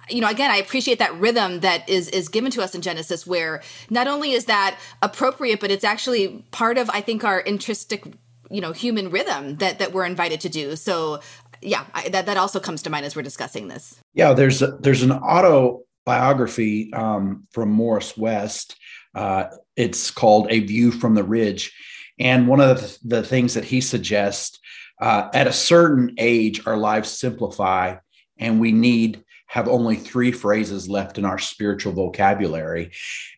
you 0.09 0.21
know 0.21 0.29
again 0.29 0.51
i 0.51 0.57
appreciate 0.57 0.99
that 0.99 1.15
rhythm 1.19 1.61
that 1.61 1.89
is 1.89 2.09
is 2.11 2.29
given 2.29 2.51
to 2.51 2.63
us 2.63 2.75
in 2.75 2.83
genesis 2.83 3.27
where 3.27 3.63
not 3.91 4.07
only 4.07 4.33
is 4.33 4.45
that 4.45 4.79
appropriate 5.03 5.61
but 5.61 5.71
it's 5.71 5.85
actually 5.85 6.45
part 6.51 6.79
of 6.79 6.91
i 6.91 7.01
think 7.01 7.25
our 7.25 7.41
intrinsic 7.41 8.05
you 8.51 8.61
know 8.61 8.73
human 8.73 9.11
rhythm 9.11 9.57
that 9.57 9.79
that 9.79 9.93
we're 9.93 10.05
invited 10.05 10.41
to 10.41 10.49
do. 10.49 10.77
So 10.77 11.21
yeah 11.61 11.85
I, 11.95 12.09
that 12.11 12.27
that 12.27 12.37
also 12.37 12.61
comes 12.61 12.83
to 12.83 12.91
mind 12.91 13.07
as 13.07 13.17
we're 13.17 13.23
discussing 13.23 13.69
this. 13.69 13.99
Yeah 14.15 14.33
there's 14.33 14.63
a, 14.63 14.79
there's 14.79 15.03
an 15.03 15.13
autobiography 15.13 16.93
um, 16.93 17.47
from 17.51 17.71
morris 17.71 18.17
west. 18.17 18.77
Uh, 19.15 19.47
it's 19.77 20.11
called 20.11 20.47
a 20.51 20.61
view 20.61 20.91
from 20.91 21.15
the 21.15 21.23
ridge. 21.23 21.73
And 22.19 22.49
one 22.49 22.61
of 22.61 22.81
the, 22.81 22.99
the 23.05 23.23
things 23.23 23.55
that 23.55 23.65
he 23.65 23.81
suggests 23.81 24.59
uh, 25.01 25.29
at 25.35 25.47
a 25.47 25.53
certain 25.53 26.15
age 26.19 26.65
our 26.67 26.77
lives 26.77 27.11
simplify 27.11 27.97
and 28.39 28.61
we 28.61 28.73
need 28.73 29.24
have 29.55 29.69
only 29.69 29.95
three 29.95 30.33
phrases 30.33 30.89
left 30.89 31.17
in 31.17 31.25
our 31.25 31.39
spiritual 31.39 31.93
vocabulary. 31.93 32.91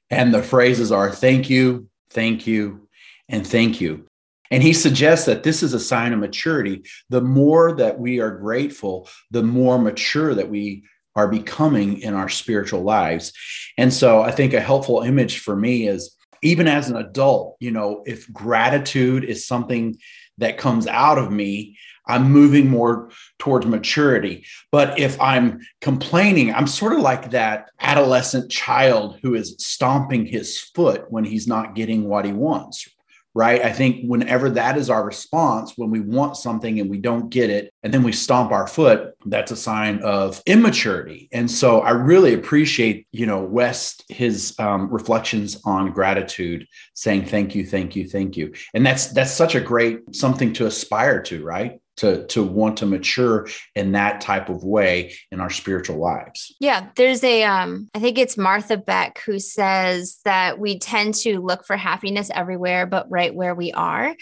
And 0.08 0.32
the 0.32 0.42
phrases 0.42 0.90
are 0.90 1.11
thank 1.11 1.50
you, 1.50 1.90
thank 2.08 2.46
you, 2.46 2.88
and 3.28 3.46
thank 3.46 3.82
you. 3.82 4.06
And 4.50 4.62
he 4.62 4.73
suggests 4.73 5.26
that 5.26 5.42
this 5.42 5.62
is 5.62 5.75
a 5.75 5.78
sign 5.78 6.14
of 6.14 6.18
maturity. 6.18 6.85
The 7.11 7.20
more 7.20 7.75
that 7.75 7.99
we 7.99 8.18
are 8.20 8.30
grateful, 8.30 9.11
the 9.30 9.42
more 9.42 9.78
mature 9.78 10.35
that 10.35 10.49
we 10.49 10.85
are 11.16 11.28
becoming 11.28 11.99
in 12.00 12.14
our 12.14 12.30
spiritual 12.30 12.80
lives. 12.80 13.35
And 13.76 13.92
so 13.92 14.23
I 14.23 14.30
think 14.30 14.54
a 14.54 14.61
helpful 14.61 15.02
image 15.02 15.40
for 15.40 15.54
me 15.54 15.87
is 15.87 16.16
even 16.40 16.66
as 16.66 16.88
an 16.88 16.96
adult, 16.96 17.56
you 17.61 17.73
know, 17.73 18.02
if 18.06 18.32
gratitude 18.32 19.23
is 19.23 19.46
something 19.46 19.99
that 20.38 20.58
comes 20.58 20.86
out 20.86 21.18
of 21.18 21.30
me, 21.30 21.76
I'm 22.06 22.30
moving 22.30 22.68
more 22.68 23.10
towards 23.38 23.66
maturity. 23.66 24.46
But 24.70 24.98
if 24.98 25.20
I'm 25.20 25.60
complaining, 25.80 26.54
I'm 26.54 26.66
sort 26.66 26.92
of 26.92 27.00
like 27.00 27.30
that 27.30 27.70
adolescent 27.80 28.50
child 28.50 29.18
who 29.22 29.34
is 29.34 29.56
stomping 29.58 30.26
his 30.26 30.60
foot 30.60 31.06
when 31.10 31.24
he's 31.24 31.48
not 31.48 31.74
getting 31.74 32.08
what 32.08 32.24
he 32.24 32.32
wants. 32.32 32.88
Right? 33.36 33.62
I 33.62 33.70
think 33.70 34.06
whenever 34.06 34.48
that 34.48 34.78
is 34.78 34.88
our 34.88 35.04
response, 35.04 35.74
when 35.76 35.90
we 35.90 36.00
want 36.00 36.38
something 36.38 36.80
and 36.80 36.88
we 36.88 36.96
don't 36.96 37.28
get 37.28 37.50
it, 37.50 37.70
and 37.82 37.92
then 37.92 38.02
we 38.02 38.10
stomp 38.10 38.50
our 38.50 38.66
foot, 38.66 39.12
that's 39.26 39.52
a 39.52 39.56
sign 39.56 39.98
of 40.02 40.42
immaturity. 40.46 41.28
And 41.32 41.50
so 41.50 41.82
I 41.82 41.90
really 41.90 42.32
appreciate, 42.32 43.06
you 43.12 43.26
know, 43.26 43.42
West, 43.42 44.04
his 44.08 44.58
um, 44.58 44.88
reflections 44.88 45.60
on 45.66 45.92
gratitude, 45.92 46.66
saying 46.94 47.26
thank 47.26 47.54
you, 47.54 47.66
thank 47.66 47.94
you, 47.94 48.08
thank 48.08 48.38
you. 48.38 48.54
And 48.72 48.86
that's 48.86 49.08
that's 49.08 49.32
such 49.32 49.54
a 49.54 49.60
great 49.60 50.16
something 50.16 50.54
to 50.54 50.64
aspire 50.64 51.20
to, 51.24 51.44
right? 51.44 51.78
To 51.96 52.26
to 52.26 52.42
want 52.42 52.78
to 52.78 52.86
mature 52.86 53.48
in 53.74 53.92
that 53.92 54.20
type 54.20 54.48
of 54.48 54.64
way 54.64 55.14
in 55.30 55.40
our 55.40 55.50
spiritual 55.50 55.98
lives. 55.98 56.54
Yeah, 56.60 56.88
there's 56.96 57.24
a 57.24 57.44
um 57.44 57.88
I 57.94 58.00
think 58.00 58.18
it's 58.18 58.36
Martha 58.36 58.76
Beck 58.76 59.20
who 59.24 59.38
says 59.38 60.18
that 60.24 60.58
we 60.58 60.78
tend 60.78 61.14
to 61.16 61.40
look 61.40 61.66
for 61.66 61.76
happiness 61.76 62.30
everywhere 62.34 62.86
but 62.86 63.10
right 63.10 63.34
where 63.34 63.54
we 63.54 63.72
are 63.72 64.14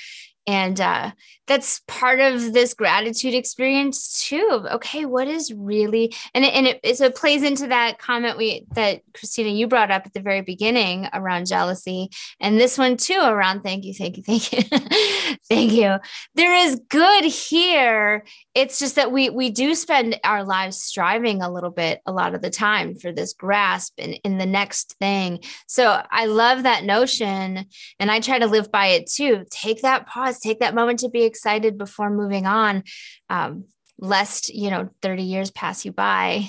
and 0.47 0.79
uh, 0.81 1.13
that's 1.47 1.83
part 1.87 2.21
of 2.21 2.53
this 2.53 2.75
gratitude 2.75 3.35
experience 3.35 4.25
too 4.27 4.67
okay 4.71 5.05
what 5.05 5.29
is 5.29 5.53
really 5.53 6.15
and 6.35 6.45
it, 6.45 6.55
and 6.55 6.67
it, 6.67 6.97
so 6.97 7.07
it 7.07 7.15
plays 7.15 7.43
into 7.43 7.67
that 7.67 7.99
comment 7.99 8.37
we 8.37 8.65
that 8.75 9.01
christina 9.13 9.49
you 9.49 9.67
brought 9.67 9.91
up 9.91 10.07
at 10.07 10.13
the 10.15 10.21
very 10.21 10.41
beginning 10.41 11.09
around 11.13 11.47
jealousy 11.47 12.11
and 12.41 12.61
this 12.61 12.79
one 12.79 12.97
too 12.97 13.21
around 13.21 13.63
thank 13.63 13.85
you 13.85 13.95
thank 13.95 14.17
you 14.17 14.23
thank 14.23 14.53
you 14.53 14.65
thank 15.49 15.73
you. 15.73 15.97
There 16.35 16.55
is 16.55 16.81
good 16.89 17.25
here. 17.25 18.25
It's 18.55 18.79
just 18.79 18.97
that 18.97 19.13
we 19.13 19.31
we 19.31 19.51
do 19.51 19.75
spend 19.75 20.19
our 20.25 20.45
lives 20.45 20.81
striving 20.81 21.43
a 21.43 21.51
little 21.51 21.71
bit 21.71 22.01
a 22.07 22.13
lot 22.13 22.35
of 22.35 22.43
the 22.43 22.51
time 22.51 22.95
for 22.95 23.13
this 23.13 23.33
grasp 23.33 23.95
in, 23.99 24.15
in 24.25 24.39
the 24.39 24.47
next 24.47 24.97
thing. 24.99 25.41
So 25.67 26.03
i 26.11 26.27
love 26.27 26.63
that 26.63 26.85
notion 26.85 27.67
and 27.99 28.11
i 28.11 28.21
try 28.21 28.39
to 28.39 28.47
live 28.47 28.71
by 28.71 28.89
it 28.89 29.07
too. 29.07 29.45
Take 29.51 29.83
that 29.83 30.07
pause 30.07 30.39
take 30.39 30.61
that 30.61 30.75
moment 30.75 31.01
to 31.01 31.09
be 31.09 31.25
excited 31.35 31.77
before 31.77 32.11
moving 32.11 32.47
on 32.47 32.85
um, 33.29 33.65
lest 33.99 34.55
you 34.55 34.71
know 34.71 34.89
30 35.03 35.23
years 35.23 35.51
pass 35.51 35.85
you 35.85 35.93
by 35.93 36.49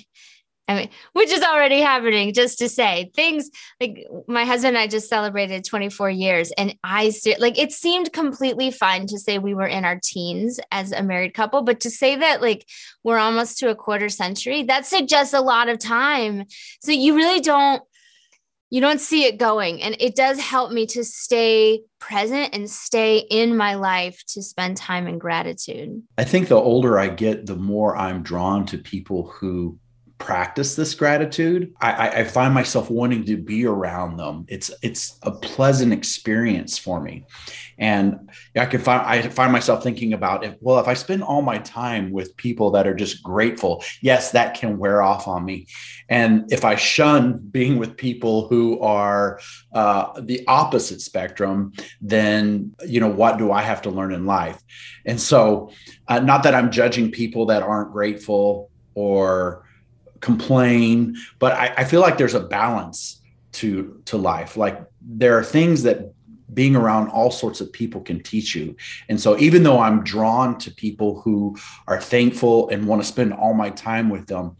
I 0.67 0.75
mean, 0.75 0.89
which 1.13 1.29
is 1.29 1.43
already 1.43 1.79
happening, 1.79 2.33
just 2.33 2.57
to 2.57 2.69
say 2.69 3.11
things 3.15 3.51
like 3.79 4.07
my 4.27 4.45
husband 4.45 4.75
and 4.75 4.83
I 4.83 4.87
just 4.87 5.07
celebrated 5.07 5.63
24 5.63 6.09
years, 6.09 6.51
and 6.57 6.75
I 6.83 7.13
like 7.37 7.59
it 7.59 7.71
seemed 7.71 8.11
completely 8.13 8.71
fine 8.71 9.05
to 9.07 9.19
say 9.19 9.37
we 9.37 9.53
were 9.53 9.67
in 9.67 9.85
our 9.85 9.99
teens 10.03 10.59
as 10.71 10.91
a 10.91 11.03
married 11.03 11.35
couple, 11.35 11.61
but 11.61 11.81
to 11.81 11.91
say 11.91 12.15
that 12.15 12.41
like 12.41 12.67
we're 13.03 13.19
almost 13.19 13.59
to 13.59 13.69
a 13.69 13.75
quarter 13.75 14.09
century, 14.09 14.63
that 14.63 14.87
suggests 14.87 15.35
a 15.35 15.41
lot 15.41 15.69
of 15.69 15.77
time. 15.77 16.45
So 16.81 16.91
you 16.91 17.15
really 17.15 17.41
don't 17.41 17.83
you 18.75 18.81
don't 18.81 18.99
see 18.99 19.23
it 19.23 19.37
going. 19.37 19.81
And 19.81 19.95
it 20.01 20.17
does 20.17 20.37
help 20.37 20.69
me 20.69 20.85
to 20.87 21.05
stay 21.05 21.83
present 22.01 22.53
and 22.53 22.69
stay 22.69 23.19
in 23.19 23.55
my 23.55 23.75
life 23.75 24.21
to 24.27 24.43
spend 24.43 24.75
time 24.75 25.07
in 25.07 25.17
gratitude. 25.17 26.03
I 26.17 26.25
think 26.25 26.49
the 26.49 26.57
older 26.57 26.99
I 26.99 27.07
get, 27.07 27.45
the 27.45 27.55
more 27.55 27.95
I'm 27.95 28.21
drawn 28.21 28.65
to 28.65 28.77
people 28.77 29.29
who 29.29 29.79
practice 30.17 30.75
this 30.75 30.95
gratitude 30.95 31.73
I, 31.81 32.09
I, 32.09 32.23
find 32.23 32.53
myself 32.53 32.89
wanting 32.89 33.25
to 33.25 33.35
be 33.35 33.65
around 33.65 34.15
them. 34.15 34.45
It's 34.47 34.71
it's 34.81 35.19
a 35.23 35.31
pleasant 35.31 35.91
experience 35.91 36.77
for 36.77 37.01
me. 37.01 37.25
And 37.77 38.29
i 38.57 38.65
can 38.65 38.79
find 38.79 39.01
i 39.01 39.21
find 39.23 39.51
myself 39.51 39.83
thinking 39.83 40.13
about 40.13 40.45
if 40.45 40.55
well 40.61 40.79
if 40.79 40.87
i 40.87 40.93
spend 40.93 41.21
all 41.21 41.41
my 41.41 41.57
time 41.57 42.11
with 42.11 42.35
people 42.37 42.71
that 42.71 42.87
are 42.87 42.93
just 42.93 43.21
grateful 43.21 43.83
yes 44.01 44.31
that 44.31 44.53
can 44.53 44.77
wear 44.77 45.01
off 45.01 45.27
on 45.27 45.43
me. 45.43 45.67
And 46.07 46.51
if 46.51 46.63
i 46.63 46.75
shun 46.75 47.37
being 47.37 47.77
with 47.77 47.97
people 47.97 48.47
who 48.47 48.79
are 48.79 49.41
uh, 49.73 50.21
the 50.21 50.45
opposite 50.47 51.01
spectrum 51.01 51.73
then 51.99 52.73
you 52.87 53.01
know 53.01 53.09
what 53.09 53.37
do 53.37 53.51
i 53.51 53.61
have 53.61 53.81
to 53.81 53.89
learn 53.89 54.13
in 54.13 54.25
life? 54.25 54.61
And 55.05 55.19
so 55.19 55.71
uh, 56.07 56.19
not 56.19 56.43
that 56.43 56.55
i'm 56.55 56.71
judging 56.71 57.11
people 57.11 57.47
that 57.47 57.63
aren't 57.63 57.91
grateful 57.91 58.71
or 58.93 59.64
complain, 60.25 61.15
but 61.37 61.53
I, 61.53 61.73
I 61.77 61.83
feel 61.83 62.01
like 62.01 62.17
there's 62.17 62.33
a 62.33 62.39
balance 62.39 63.21
to 63.53 64.01
to 64.05 64.17
life. 64.17 64.57
Like 64.57 64.83
there 65.01 65.37
are 65.37 65.43
things 65.43 65.83
that 65.83 66.13
being 66.53 66.75
around 66.75 67.09
all 67.09 67.29
sorts 67.29 67.61
of 67.61 67.71
people 67.71 68.01
can 68.01 68.23
teach 68.23 68.55
you. 68.55 68.75
And 69.09 69.19
so 69.19 69.37
even 69.37 69.61
though 69.63 69.79
I'm 69.79 70.03
drawn 70.03 70.57
to 70.59 70.71
people 70.71 71.21
who 71.21 71.57
are 71.87 72.01
thankful 72.01 72.69
and 72.69 72.87
want 72.87 73.01
to 73.01 73.07
spend 73.07 73.33
all 73.33 73.53
my 73.53 73.69
time 73.69 74.09
with 74.09 74.25
them, 74.27 74.55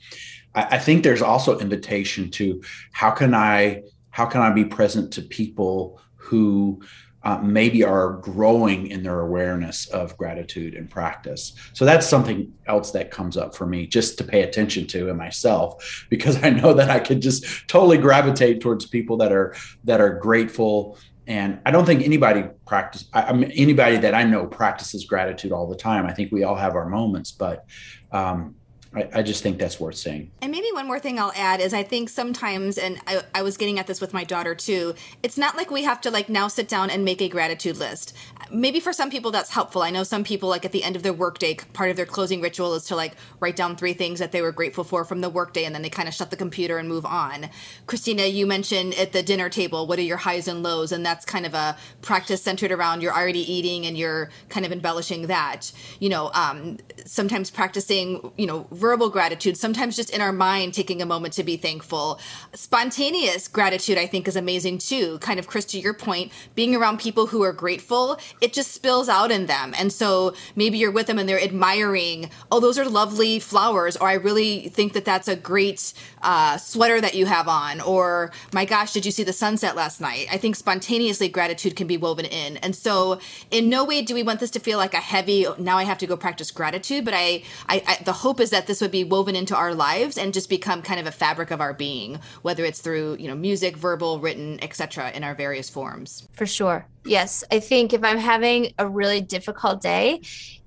I, 0.54 0.64
I, 0.76 0.78
think 0.78 1.04
there's 1.04 1.22
also 1.22 1.60
invitation 1.60 2.30
to 2.32 2.62
how 2.92 3.12
can 3.12 3.34
I 3.34 3.84
how 4.12 4.26
can 4.26 4.42
I 4.42 4.52
be 4.52 4.66
present 4.66 5.14
to 5.14 5.22
people 5.22 6.00
who 6.16 6.82
uh, 7.26 7.40
maybe 7.40 7.84
are 7.84 8.14
growing 8.14 8.88
in 8.88 9.02
their 9.02 9.20
awareness 9.20 9.88
of 9.88 10.16
gratitude 10.16 10.76
and 10.76 10.90
practice. 10.90 11.54
So 11.74 11.84
that's 11.84 12.08
something 12.08 12.54
else 12.68 12.92
that 12.92 13.10
comes 13.10 13.36
up 13.36 13.56
for 13.56 13.66
me 13.66 13.88
just 13.88 14.20
to 14.20 14.24
pay 14.24 14.44
attention 14.44 14.86
to 14.88 15.10
in 15.10 15.18
myself 15.18 16.06
because 16.10 16.42
I 16.44 16.52
know 16.52 16.74
that 16.76 16.92
I 16.92 17.00
could 17.00 17.22
just 17.22 17.68
totally 17.68 17.98
gravitate 17.98 18.62
towards 18.62 18.86
people 18.86 19.18
that 19.18 19.32
are 19.32 19.56
that 19.86 20.00
are 20.00 20.20
grateful 20.20 20.98
and 21.28 21.60
I 21.66 21.72
don't 21.72 21.86
think 21.86 22.04
anybody 22.04 22.44
practice 22.68 23.06
I, 23.12 23.24
I 23.24 23.34
mean, 23.34 23.52
anybody 23.52 23.98
that 23.98 24.14
I 24.14 24.24
know 24.24 24.46
practices 24.46 25.06
gratitude 25.06 25.52
all 25.52 25.68
the 25.68 25.76
time. 25.76 26.06
I 26.06 26.14
think 26.14 26.32
we 26.32 26.44
all 26.44 26.56
have 26.56 26.76
our 26.76 26.88
moments, 26.88 27.32
but 27.32 27.66
um, 28.12 28.56
I, 28.96 29.10
I, 29.14 29.24
just 29.24 29.44
think 29.44 29.60
that's 29.60 29.80
worth 29.80 29.98
saying. 29.98 30.32
And 30.42 30.52
maybe 30.52 30.68
one 30.72 30.88
more 30.88 31.00
thing 31.00 31.20
I'll 31.20 31.34
add 31.36 31.60
is 31.60 31.74
I 31.74 31.84
think 31.84 32.08
sometimes, 32.10 32.78
and 32.78 32.98
I, 33.06 33.22
I, 33.34 33.42
was 33.42 33.58
getting 33.58 33.78
at 33.78 33.88
this 33.88 34.00
with 34.00 34.14
my 34.14 34.24
daughter 34.24 34.56
too, 34.56 34.96
it's 35.22 35.38
not 35.38 35.58
like 35.58 35.70
we 35.70 35.84
have 35.84 36.00
to 36.02 36.12
like 36.12 36.30
now 36.30 36.48
sit 36.48 36.70
down 36.70 36.90
and 36.90 37.04
make 37.04 37.22
a 37.22 37.28
gratitude 37.28 37.78
list. 37.78 38.16
Maybe 38.52 38.80
for 38.80 38.94
some 38.94 39.10
people 39.10 39.32
that's 39.32 39.50
helpful. 39.50 39.82
I 39.82 39.90
know 39.90 40.04
some 40.04 40.24
people 40.24 40.48
like 40.48 40.64
at 40.64 40.72
the 40.72 40.84
end 40.84 40.96
of 40.96 41.04
their 41.04 41.14
workday, 41.14 41.56
part 41.74 41.90
of 41.90 41.98
their 41.98 42.06
closing 42.06 42.40
ritual 42.42 42.74
is 42.76 42.86
to 42.86 42.96
like 42.96 43.16
write 43.40 43.58
down 43.58 43.76
three 43.76 43.94
things 43.94 44.20
that 44.20 44.32
they 44.32 44.42
were 44.42 44.54
grateful 44.54 44.86
for 44.86 45.04
from 45.04 45.20
the 45.20 45.30
workday, 45.30 45.66
and 45.66 45.76
then 45.76 45.82
they 45.82 45.90
kind 45.90 46.08
of 46.08 46.14
shut 46.14 46.32
the 46.32 46.38
computer 46.38 46.78
and 46.78 46.88
move 46.88 47.06
on. 47.06 47.50
Christina, 47.88 48.26
you 48.26 48.48
mentioned 48.48 48.94
at 48.96 49.12
the 49.12 49.24
dinner 49.24 49.50
table, 49.50 49.88
what 49.88 50.00
are 50.00 50.04
your 50.04 50.18
highs 50.18 50.48
and 50.48 50.64
lows? 50.64 50.92
And 50.94 51.06
that's 51.06 51.26
kind 51.26 51.46
of 51.46 51.54
a 51.54 51.76
practice 52.02 52.42
centered 52.42 52.72
around 52.72 53.02
you're 53.02 53.14
already 53.14 53.52
eating 53.52 53.86
and 53.86 53.98
you're 53.98 54.30
kind 54.48 54.66
of 54.66 54.72
embellishing 54.72 55.28
that. 55.28 55.72
You 56.00 56.10
know, 56.10 56.32
um, 56.34 56.78
sometimes 57.06 57.52
practicing, 57.52 58.32
you 58.38 58.48
know, 58.48 58.68
verbal 58.86 59.10
gratitude, 59.10 59.58
sometimes 59.58 59.96
just 59.96 60.12
in 60.12 60.22
our 60.22 60.32
mind, 60.32 60.72
taking 60.72 61.02
a 61.02 61.08
moment 61.08 61.34
to 61.34 61.44
be 61.44 61.58
thankful. 61.58 62.20
Spontaneous 62.54 63.48
gratitude, 63.48 63.98
I 63.98 64.06
think, 64.06 64.28
is 64.28 64.36
amazing 64.36 64.78
too. 64.78 65.18
Kind 65.20 65.40
of, 65.40 65.48
Chris, 65.48 65.66
to 65.66 65.80
your 65.80 65.96
point, 65.96 66.32
being 66.54 66.76
around 66.76 67.00
people 67.00 67.26
who 67.26 67.42
are 67.42 67.52
grateful, 67.52 68.20
it 68.42 68.54
just 68.54 68.72
spills 68.74 69.10
out 69.10 69.32
in 69.32 69.48
them. 69.48 69.74
And 69.76 69.92
so 69.92 70.36
maybe 70.56 70.78
you're 70.78 70.92
with 70.92 71.08
them 71.08 71.18
and 71.18 71.28
they're 71.28 71.42
admiring, 71.42 72.30
oh, 72.52 72.60
those 72.60 72.78
are 72.78 72.86
lovely 72.86 73.40
flowers, 73.40 73.98
or 73.98 74.08
I 74.08 74.14
really 74.14 74.70
think 74.70 74.94
that 74.94 75.04
that's 75.04 75.28
a 75.28 75.36
great 75.36 75.92
uh, 76.22 76.58
sweater 76.58 77.02
that 77.02 77.16
you 77.16 77.26
have 77.26 77.48
on, 77.48 77.82
or 77.82 78.32
my 78.54 78.66
gosh, 78.66 78.94
did 78.94 79.04
you 79.04 79.12
see 79.12 79.24
the 79.24 79.34
sunset 79.34 79.76
last 79.76 80.00
night? 80.00 80.28
I 80.32 80.38
think 80.38 80.56
spontaneously 80.56 81.28
gratitude 81.28 81.76
can 81.76 81.88
be 81.88 81.98
woven 81.98 82.26
in. 82.26 82.58
And 82.58 82.76
so, 82.76 83.20
in 83.50 83.68
no 83.68 83.84
way 83.84 84.04
do 84.04 84.14
we 84.14 84.22
want 84.22 84.40
this 84.42 84.52
to 84.52 84.60
feel 84.60 84.78
like 84.78 84.94
a 84.94 84.98
heavy, 84.98 85.48
now 85.58 85.78
I 85.78 85.86
have 85.86 85.98
to 86.00 86.08
go 86.08 86.16
practice 86.16 86.52
gratitude, 86.52 87.04
but 87.04 87.16
I, 87.16 87.42
I, 87.68 87.82
I 87.88 88.04
the 88.04 88.14
hope 88.14 88.40
is 88.40 88.50
that 88.52 88.65
this 88.68 88.82
would 88.82 88.92
be 88.92 89.04
woven 89.04 89.36
into 89.36 89.56
our 89.56 89.74
lives 89.74 90.18
and 90.18 90.34
just 90.34 90.50
become 90.50 90.82
kind 90.82 91.00
of 91.00 91.06
a 91.06 91.12
fabric 91.12 91.52
of 91.52 91.62
our 91.62 91.74
being, 91.74 92.20
whether 92.42 92.66
it's 92.66 92.82
through, 92.82 93.18
you 93.20 93.28
know, 93.28 93.36
music, 93.36 93.78
verbal, 93.78 94.20
written, 94.20 94.64
etc., 94.64 95.12
in 95.12 95.24
our 95.24 95.36
various 95.36 95.70
forms. 95.70 96.28
For 96.34 96.46
sure. 96.46 96.88
Yes. 97.06 97.44
I 97.52 97.60
think 97.60 97.94
if 97.94 98.04
I'm 98.04 98.18
having 98.18 98.74
a 98.78 98.88
really 98.88 99.22
difficult 99.22 99.82
day, 99.82 100.22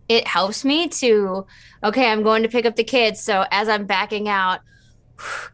it 0.09 0.27
helps 0.27 0.65
me 0.65 0.89
to, 0.89 1.47
okay, 1.85 2.11
I'm 2.11 2.23
going 2.23 2.43
to 2.43 2.49
pick 2.49 2.65
up 2.65 2.77
the 2.77 2.85
kids. 2.85 3.21
So 3.21 3.45
as 3.51 3.69
I'm 3.69 3.87
backing 3.87 4.29
out, 4.29 4.61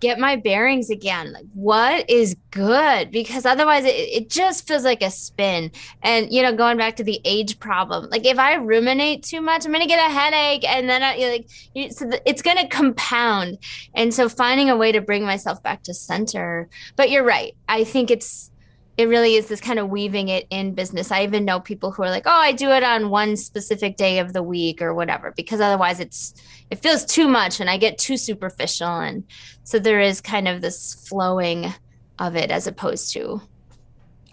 get 0.00 0.18
my 0.18 0.37
bearings 0.37 0.90
again. 0.90 1.33
Like, 1.33 1.47
what 1.54 2.09
is 2.09 2.37
good? 2.50 3.11
Because 3.11 3.47
otherwise, 3.47 3.85
it, 3.85 3.94
it 3.94 4.30
just 4.30 4.66
feels 4.66 4.85
like 4.85 5.02
a 5.02 5.11
spin. 5.11 5.71
And, 6.02 6.33
you 6.33 6.42
know, 6.42 6.54
going 6.54 6.76
back 6.76 6.97
to 6.97 7.04
the 7.04 7.21
age 7.25 7.59
problem, 7.59 8.09
like, 8.11 8.26
if 8.26 8.38
I 8.38 8.54
ruminate 8.56 9.23
too 9.23 9.40
much, 9.40 9.64
I'm 9.64 9.73
going 9.73 9.83
to 9.83 9.88
get 9.88 10.11
a 10.11 10.12
headache. 10.12 10.64
And 10.68 10.88
then, 10.88 11.02
I, 11.02 11.16
like, 11.16 11.49
you, 11.75 11.90
so 11.90 12.11
it's 12.25 12.42
going 12.42 12.59
to 12.59 12.68
compound. 12.68 13.59
And 13.94 14.12
so, 14.12 14.28
finding 14.28 14.71
a 14.71 14.76
way 14.76 14.92
to 14.92 15.00
bring 15.00 15.25
myself 15.25 15.62
back 15.62 15.83
to 15.85 15.94
center. 15.94 16.68
But 16.97 17.11
you're 17.11 17.25
right. 17.25 17.54
I 17.68 17.85
think 17.85 18.11
it's, 18.11 18.50
it 18.96 19.08
really 19.08 19.34
is 19.34 19.46
this 19.46 19.60
kind 19.60 19.78
of 19.78 19.88
weaving 19.88 20.28
it 20.28 20.46
in 20.50 20.74
business. 20.74 21.10
I 21.10 21.24
even 21.24 21.44
know 21.44 21.60
people 21.60 21.90
who 21.90 22.02
are 22.02 22.10
like, 22.10 22.26
"Oh, 22.26 22.30
I 22.30 22.52
do 22.52 22.70
it 22.70 22.82
on 22.82 23.10
one 23.10 23.36
specific 23.36 23.96
day 23.96 24.18
of 24.18 24.32
the 24.32 24.42
week 24.42 24.80
or 24.80 24.94
whatever," 24.94 25.32
because 25.36 25.60
otherwise 25.60 26.00
it's 26.00 26.34
it 26.70 26.78
feels 26.78 27.04
too 27.04 27.28
much 27.28 27.60
and 27.60 27.68
I 27.68 27.76
get 27.76 27.98
too 27.98 28.16
superficial 28.16 28.88
and 28.88 29.24
so 29.64 29.78
there 29.78 30.00
is 30.00 30.20
kind 30.20 30.48
of 30.48 30.60
this 30.60 30.94
flowing 31.08 31.72
of 32.18 32.36
it 32.36 32.50
as 32.50 32.66
opposed 32.66 33.12
to 33.14 33.40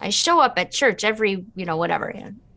I 0.02 0.10
show 0.10 0.40
up 0.40 0.58
at 0.58 0.72
church 0.72 1.04
every, 1.04 1.44
you 1.54 1.64
know, 1.64 1.76
whatever. 1.76 2.12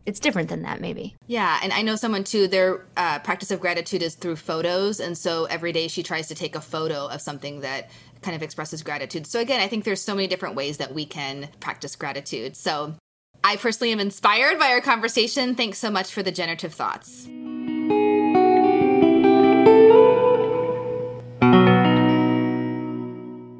It's 0.06 0.20
different 0.20 0.48
than 0.48 0.62
that, 0.62 0.80
maybe. 0.80 1.16
Yeah, 1.26 1.58
and 1.62 1.72
I 1.72 1.82
know 1.82 1.96
someone 1.96 2.22
too. 2.22 2.46
Their 2.46 2.86
uh, 2.96 3.18
practice 3.18 3.50
of 3.50 3.60
gratitude 3.60 4.02
is 4.02 4.14
through 4.14 4.36
photos, 4.36 5.00
and 5.00 5.18
so 5.18 5.46
every 5.46 5.72
day 5.72 5.88
she 5.88 6.04
tries 6.04 6.28
to 6.28 6.36
take 6.36 6.54
a 6.54 6.60
photo 6.60 7.08
of 7.08 7.20
something 7.20 7.60
that 7.60 7.90
kind 8.22 8.36
of 8.36 8.42
expresses 8.42 8.84
gratitude. 8.84 9.26
So 9.26 9.40
again, 9.40 9.60
I 9.60 9.66
think 9.66 9.84
there's 9.84 10.00
so 10.00 10.14
many 10.14 10.28
different 10.28 10.54
ways 10.54 10.78
that 10.78 10.94
we 10.94 11.06
can 11.06 11.48
practice 11.58 11.96
gratitude. 11.96 12.56
So 12.56 12.94
I 13.42 13.56
personally 13.56 13.92
am 13.92 14.00
inspired 14.00 14.60
by 14.60 14.68
our 14.68 14.80
conversation. 14.80 15.56
Thanks 15.56 15.78
so 15.78 15.90
much 15.90 16.12
for 16.12 16.22
the 16.22 16.32
generative 16.32 16.72
thoughts. 16.72 17.26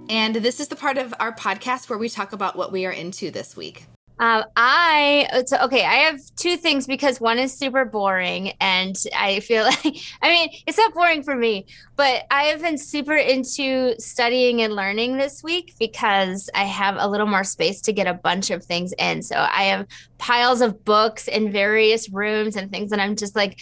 And 0.08 0.36
this 0.36 0.60
is 0.60 0.68
the 0.68 0.76
part 0.76 0.96
of 0.96 1.12
our 1.18 1.32
podcast 1.32 1.88
where 1.88 1.98
we 1.98 2.08
talk 2.08 2.32
about 2.32 2.56
what 2.56 2.70
we 2.70 2.86
are 2.86 2.92
into 2.92 3.30
this 3.30 3.56
week. 3.56 3.86
Um, 4.18 4.44
I 4.56 5.42
so 5.46 5.58
okay. 5.64 5.84
I 5.84 5.94
have 6.06 6.20
two 6.36 6.56
things 6.56 6.86
because 6.86 7.20
one 7.20 7.38
is 7.38 7.52
super 7.52 7.84
boring, 7.84 8.52
and 8.60 8.96
I 9.14 9.40
feel 9.40 9.64
like 9.84 9.96
I 10.22 10.28
mean 10.28 10.50
it's 10.66 10.78
not 10.78 10.94
boring 10.94 11.22
for 11.22 11.36
me, 11.36 11.66
but 11.96 12.24
I 12.30 12.44
have 12.44 12.62
been 12.62 12.78
super 12.78 13.14
into 13.14 13.94
studying 14.00 14.62
and 14.62 14.74
learning 14.74 15.18
this 15.18 15.42
week 15.42 15.74
because 15.78 16.48
I 16.54 16.64
have 16.64 16.96
a 16.98 17.08
little 17.08 17.26
more 17.26 17.44
space 17.44 17.82
to 17.82 17.92
get 17.92 18.06
a 18.06 18.14
bunch 18.14 18.50
of 18.50 18.64
things 18.64 18.94
in. 18.98 19.22
So 19.22 19.36
I 19.36 19.64
have 19.64 19.86
piles 20.18 20.62
of 20.62 20.84
books 20.84 21.28
in 21.28 21.52
various 21.52 22.08
rooms 22.08 22.56
and 22.56 22.70
things, 22.70 22.92
and 22.92 23.02
I'm 23.02 23.16
just 23.16 23.36
like 23.36 23.60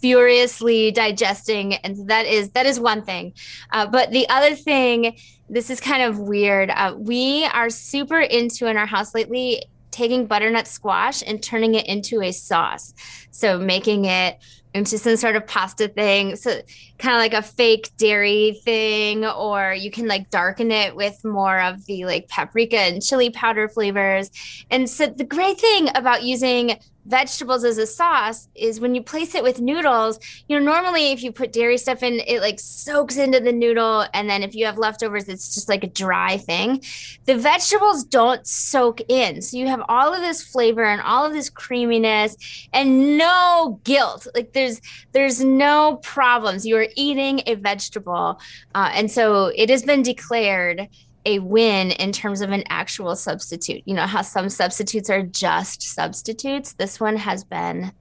furiously 0.00 0.92
digesting, 0.92 1.74
and 1.74 2.08
that 2.08 2.26
is 2.26 2.50
that 2.50 2.66
is 2.66 2.78
one 2.78 3.02
thing. 3.02 3.32
Uh, 3.72 3.88
but 3.88 4.12
the 4.12 4.28
other 4.28 4.54
thing 4.54 5.16
this 5.48 5.70
is 5.70 5.80
kind 5.80 6.02
of 6.02 6.18
weird. 6.18 6.70
Uh, 6.70 6.94
we 6.98 7.44
are 7.44 7.70
super 7.70 8.20
into 8.20 8.66
in 8.66 8.76
our 8.76 8.86
house 8.86 9.14
lately 9.14 9.62
taking 9.96 10.26
butternut 10.26 10.66
squash 10.66 11.22
and 11.26 11.42
turning 11.42 11.74
it 11.74 11.86
into 11.86 12.20
a 12.20 12.30
sauce. 12.30 12.92
So 13.30 13.58
making 13.58 14.04
it 14.04 14.38
into 14.74 14.98
some 14.98 15.16
sort 15.16 15.36
of 15.36 15.46
pasta 15.46 15.88
thing. 15.88 16.36
So 16.36 16.60
kind 16.98 17.14
of 17.14 17.20
like 17.20 17.34
a 17.34 17.46
fake 17.46 17.90
dairy 17.96 18.60
thing, 18.64 19.24
or 19.24 19.74
you 19.74 19.90
can 19.90 20.08
like 20.08 20.30
darken 20.30 20.70
it 20.70 20.96
with 20.96 21.24
more 21.24 21.60
of 21.60 21.84
the 21.86 22.04
like 22.04 22.28
paprika 22.28 22.78
and 22.78 23.02
chili 23.02 23.30
powder 23.30 23.68
flavors. 23.68 24.30
And 24.70 24.88
so 24.88 25.06
the 25.06 25.24
great 25.24 25.60
thing 25.60 25.88
about 25.94 26.22
using 26.22 26.78
vegetables 27.06 27.64
as 27.64 27.78
a 27.78 27.86
sauce 27.86 28.48
is 28.54 28.80
when 28.80 28.94
you 28.94 29.02
place 29.02 29.34
it 29.34 29.42
with 29.42 29.60
noodles, 29.60 30.18
you 30.48 30.58
know, 30.58 30.64
normally 30.64 31.12
if 31.12 31.22
you 31.22 31.30
put 31.30 31.52
dairy 31.52 31.78
stuff 31.78 32.02
in, 32.02 32.20
it 32.26 32.40
like 32.40 32.58
soaks 32.58 33.16
into 33.16 33.40
the 33.40 33.52
noodle. 33.52 34.06
And 34.12 34.28
then 34.28 34.42
if 34.42 34.54
you 34.54 34.66
have 34.66 34.78
leftovers, 34.78 35.28
it's 35.28 35.54
just 35.54 35.68
like 35.68 35.84
a 35.84 35.88
dry 35.88 36.36
thing. 36.36 36.82
The 37.26 37.36
vegetables 37.36 38.04
don't 38.04 38.44
soak 38.46 39.00
in. 39.08 39.40
So 39.40 39.56
you 39.56 39.68
have 39.68 39.84
all 39.88 40.12
of 40.12 40.20
this 40.20 40.42
flavor 40.42 40.84
and 40.84 41.00
all 41.00 41.24
of 41.24 41.32
this 41.32 41.48
creaminess 41.48 42.36
and 42.72 43.16
no 43.16 43.80
guilt. 43.84 44.26
Like 44.34 44.52
there's, 44.52 44.80
there's 45.12 45.42
no 45.42 46.00
problems. 46.02 46.66
You 46.66 46.76
are 46.78 46.85
eating 46.96 47.42
a 47.46 47.54
vegetable. 47.54 48.40
Uh, 48.74 48.90
and 48.92 49.10
so 49.10 49.52
it 49.54 49.70
has 49.70 49.82
been 49.82 50.02
declared 50.02 50.88
a 51.24 51.40
win 51.40 51.90
in 51.90 52.12
terms 52.12 52.40
of 52.40 52.52
an 52.52 52.62
actual 52.68 53.16
substitute. 53.16 53.82
You 53.84 53.94
know 53.94 54.06
how 54.06 54.22
some 54.22 54.48
substitutes 54.48 55.10
are 55.10 55.22
just 55.22 55.82
substitutes. 55.82 56.74
This 56.74 57.00
one 57.00 57.16
has 57.16 57.44
been 57.44 57.92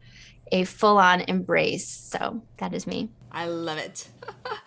a 0.51 0.63
full 0.63 1.00
on 1.00 1.22
embrace. 1.22 1.88
So 1.88 2.44
that 2.58 2.74
is 2.74 2.86
me. 2.86 3.10
I 3.32 3.48
love 3.48 3.80
it. 3.80 4.08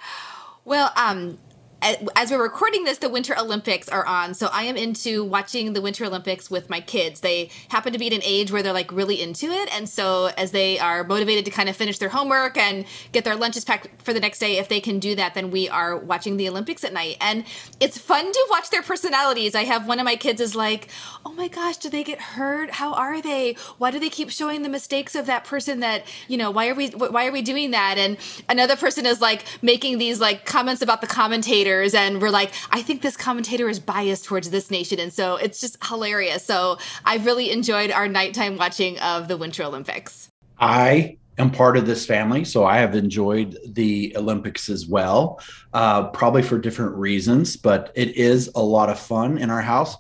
well, 0.65 0.93
um, 0.97 1.39
as 1.81 2.31
we're 2.31 2.43
recording 2.43 2.85
this, 2.85 2.99
the 2.99 3.09
Winter 3.09 3.39
Olympics 3.39 3.89
are 3.89 4.05
on. 4.05 4.35
So 4.35 4.49
I 4.53 4.65
am 4.65 4.77
into 4.77 5.23
watching 5.25 5.75
the 5.75 5.81
Winter 5.81 6.05
Olympics 6.05 6.51
with 6.51 6.69
my 6.69 6.81
kids. 6.81 7.21
They 7.21 7.51
happen 7.69 7.93
to 7.93 7.99
be 7.99 8.09
at 8.09 8.13
an 8.13 8.23
age 8.25 8.51
where 8.51 8.63
they're 8.63 8.73
like 8.73 8.91
really 8.91 9.23
into 9.23 9.47
it. 9.47 9.73
And 9.73 9.89
so 9.89 10.31
as 10.37 10.51
they 10.51 10.79
are 10.79 11.05
motivated 11.05 11.45
to 11.45 11.51
kind 11.53 11.69
of 11.69 11.77
finish 11.77 11.99
their 11.99 12.09
homework 12.09 12.57
and 12.57 12.85
get 13.13 13.25
their 13.25 13.37
lunches 13.37 13.65
packed 13.65 14.03
for 14.03 14.13
the 14.13 14.19
next 14.19 14.41
day, 14.41 14.59
if 14.59 14.69
they 14.69 14.81
can 14.81 14.99
do 14.99 15.15
that, 15.15 15.35
then 15.35 15.51
we 15.51 15.69
are 15.69 15.97
watching 15.97 16.37
the 16.37 16.49
Olympics 16.49 16.83
at 16.83 16.93
night. 16.93 17.17
And 17.21 17.45
it's 17.79 17.97
fun 17.97 18.31
to 18.31 18.47
watch 18.51 18.71
their 18.71 18.83
personalities. 18.83 19.55
I 19.55 19.65
have 19.65 19.87
one 19.87 20.01
of 20.01 20.05
my 20.05 20.17
kids 20.17 20.41
is 20.41 20.57
like, 20.57 20.89
oh 21.25 21.33
my 21.33 21.47
gosh, 21.47 21.77
do 21.77 21.89
they 21.89 22.03
get 22.03 22.19
hurt? 22.19 22.73
How 22.73 22.93
are 22.95 23.23
they? 23.23 23.57
Why 23.79 23.93
do 23.93 24.01
they 24.01 24.11
keep 24.11 24.31
showing 24.31 24.63
the 24.63 24.69
mistakes 24.69 25.15
of 25.15 25.27
that 25.27 25.45
person 25.45 25.81
that, 25.81 26.05
you 26.27 26.37
know, 26.37 26.51
why 26.51 26.69
are 26.69 26.75
we, 26.75 26.89
why 26.89 27.27
are 27.29 27.33
we 27.33 27.43
doing 27.43 27.71
that? 27.71 27.99
And 27.99 28.17
another 28.49 28.75
person 28.75 29.07
is 29.07 29.21
like 29.21 29.45
making 29.63 29.99
these 29.99 30.21
like 30.21 30.45
comments 30.45 30.83
about 30.83 31.01
the 31.01 31.07
commentator 31.07 31.68
commentators 31.69 31.95
and 31.95 32.21
we're 32.21 32.31
like, 32.31 32.53
I 32.71 32.83
think 32.83 33.03
this 33.03 33.17
commentator 33.17 33.69
is 33.69 33.79
biased 33.79 34.25
towards 34.25 34.51
this 34.51 34.71
nation. 34.71 34.99
And 34.99 35.13
so 35.13 35.37
it's 35.37 35.61
just 35.61 35.77
hilarious. 35.85 36.45
So 36.45 36.79
I've 37.05 37.27
really 37.27 37.51
enjoyed 37.51 37.91
our 37.91 38.09
nighttime 38.09 38.57
watching 38.57 38.99
of 39.01 39.29
the 39.29 39.37
Winter 39.37 39.65
Olympics. 39.65 40.31
I 40.59 41.19
am 41.39 41.51
part 41.51 41.77
of 41.77 41.87
this 41.87 42.07
family, 42.07 42.45
so 42.45 42.65
I 42.65 42.79
have 42.79 42.95
enjoyed 42.95 43.59
the 43.75 44.15
Olympics 44.17 44.69
as 44.69 44.87
well, 44.87 45.41
uh, 45.73 46.09
probably 46.09 46.43
for 46.43 46.59
different 46.59 46.97
reasons, 46.97 47.57
but 47.57 47.93
it 47.95 48.17
is 48.17 48.51
a 48.55 48.63
lot 48.63 48.89
of 48.89 48.99
fun 48.99 49.39
in 49.39 49.51
our 49.51 49.63
house. 49.63 49.97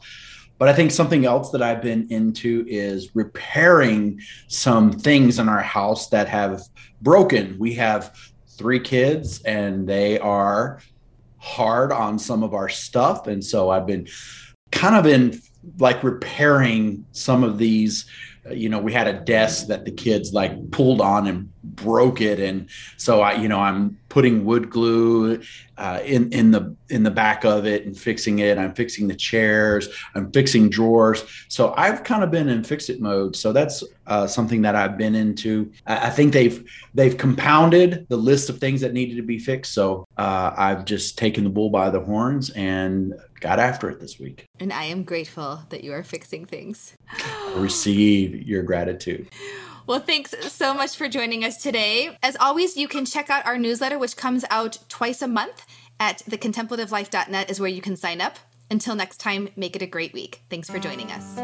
But 0.58 0.68
I 0.68 0.72
think 0.72 0.90
something 0.90 1.24
else 1.24 1.50
that 1.52 1.62
I've 1.62 1.80
been 1.82 2.08
into 2.10 2.64
is 2.66 3.14
repairing 3.14 4.20
some 4.48 4.90
things 4.90 5.38
in 5.38 5.48
our 5.48 5.60
house 5.60 6.08
that 6.08 6.26
have 6.26 6.62
broken. 7.00 7.56
We 7.60 7.74
have 7.74 8.12
three 8.48 8.80
kids, 8.80 9.40
and 9.44 9.88
they 9.88 10.18
are 10.18 10.80
hard 11.38 11.92
on 11.92 12.18
some 12.18 12.42
of 12.42 12.54
our 12.54 12.68
stuff. 12.68 13.26
And 13.26 13.44
so 13.44 13.70
I've 13.70 13.86
been 13.86 14.06
kind 14.70 14.96
of 14.96 15.06
in 15.06 15.40
like 15.78 16.02
repairing 16.02 17.04
some 17.12 17.44
of 17.44 17.58
these. 17.58 18.06
You 18.50 18.68
know, 18.68 18.78
we 18.78 18.92
had 18.92 19.06
a 19.06 19.20
desk 19.20 19.66
that 19.66 19.84
the 19.84 19.90
kids 19.90 20.32
like 20.32 20.70
pulled 20.70 21.00
on 21.00 21.26
and 21.26 21.52
broke 21.82 22.20
it. 22.20 22.40
And 22.40 22.68
so 22.96 23.20
i 23.20 23.34
you 23.34 23.48
know 23.48 23.60
i'm 23.60 23.98
putting 24.08 24.44
wood 24.44 24.70
glue 24.70 25.40
uh, 25.76 26.00
in 26.04 26.32
in 26.32 26.50
the 26.50 26.74
in 26.88 27.02
the 27.02 27.10
back 27.10 27.44
of 27.44 27.66
it 27.66 27.86
and 27.86 27.96
fixing 27.96 28.40
it. 28.40 28.58
I'm 28.58 28.74
fixing 28.74 29.06
the 29.06 29.14
chairs. 29.14 29.88
I'm 30.14 30.32
fixing 30.32 30.68
drawers. 30.70 31.24
So 31.48 31.74
i've 31.76 32.04
kind 32.04 32.24
of 32.24 32.30
been 32.30 32.48
in 32.48 32.64
fix 32.64 32.88
it 32.88 33.00
mode. 33.00 33.36
So 33.36 33.52
that's 33.52 33.84
uh, 34.06 34.26
something 34.26 34.62
that 34.62 34.74
i've 34.74 34.96
been 34.96 35.14
into. 35.14 35.70
I, 35.86 36.06
I, 36.06 36.10
think 36.10 36.32
they've 36.32 36.68
they've 36.94 37.16
compounded 37.16 38.06
the 38.08 38.16
list 38.16 38.48
of 38.48 38.58
things 38.58 38.80
that 38.80 38.92
needed 38.92 39.16
to 39.16 39.22
be 39.22 39.38
fixed. 39.38 39.74
So 39.74 40.06
uh, 40.16 40.52
i've 40.56 40.84
just 40.84 41.18
taken 41.18 41.44
the 41.44 41.50
bull 41.50 41.70
by 41.70 41.90
the 41.90 42.00
horns 42.00 42.50
and 42.50 43.14
got 43.40 43.58
after 43.60 43.88
it 43.90 44.00
this 44.00 44.18
week. 44.18 44.46
And 44.60 44.72
i 44.72 44.84
am 44.84 45.04
grateful 45.04 45.60
that 45.68 45.84
you 45.84 45.92
are 45.92 46.02
fixing 46.02 46.44
things. 46.44 46.94
Receive 47.54 48.46
your 48.46 48.62
gratitude 48.62 49.28
well, 49.88 50.00
thanks 50.00 50.34
so 50.52 50.74
much 50.74 50.96
for 50.96 51.08
joining 51.08 51.44
us 51.44 51.62
today. 51.62 52.16
As 52.22 52.36
always, 52.36 52.76
you 52.76 52.86
can 52.86 53.06
check 53.06 53.30
out 53.30 53.46
our 53.46 53.56
newsletter, 53.56 53.98
which 53.98 54.16
comes 54.16 54.44
out 54.50 54.78
twice 54.88 55.22
a 55.22 55.28
month 55.28 55.64
at 55.98 56.18
thecontemplativelife.net, 56.30 57.50
is 57.50 57.58
where 57.58 57.70
you 57.70 57.80
can 57.80 57.96
sign 57.96 58.20
up. 58.20 58.38
Until 58.70 58.94
next 58.94 59.16
time, 59.16 59.48
make 59.56 59.74
it 59.74 59.82
a 59.82 59.86
great 59.86 60.12
week. 60.12 60.42
Thanks 60.50 60.68
for 60.68 60.78
joining 60.78 61.10
us. 61.10 61.38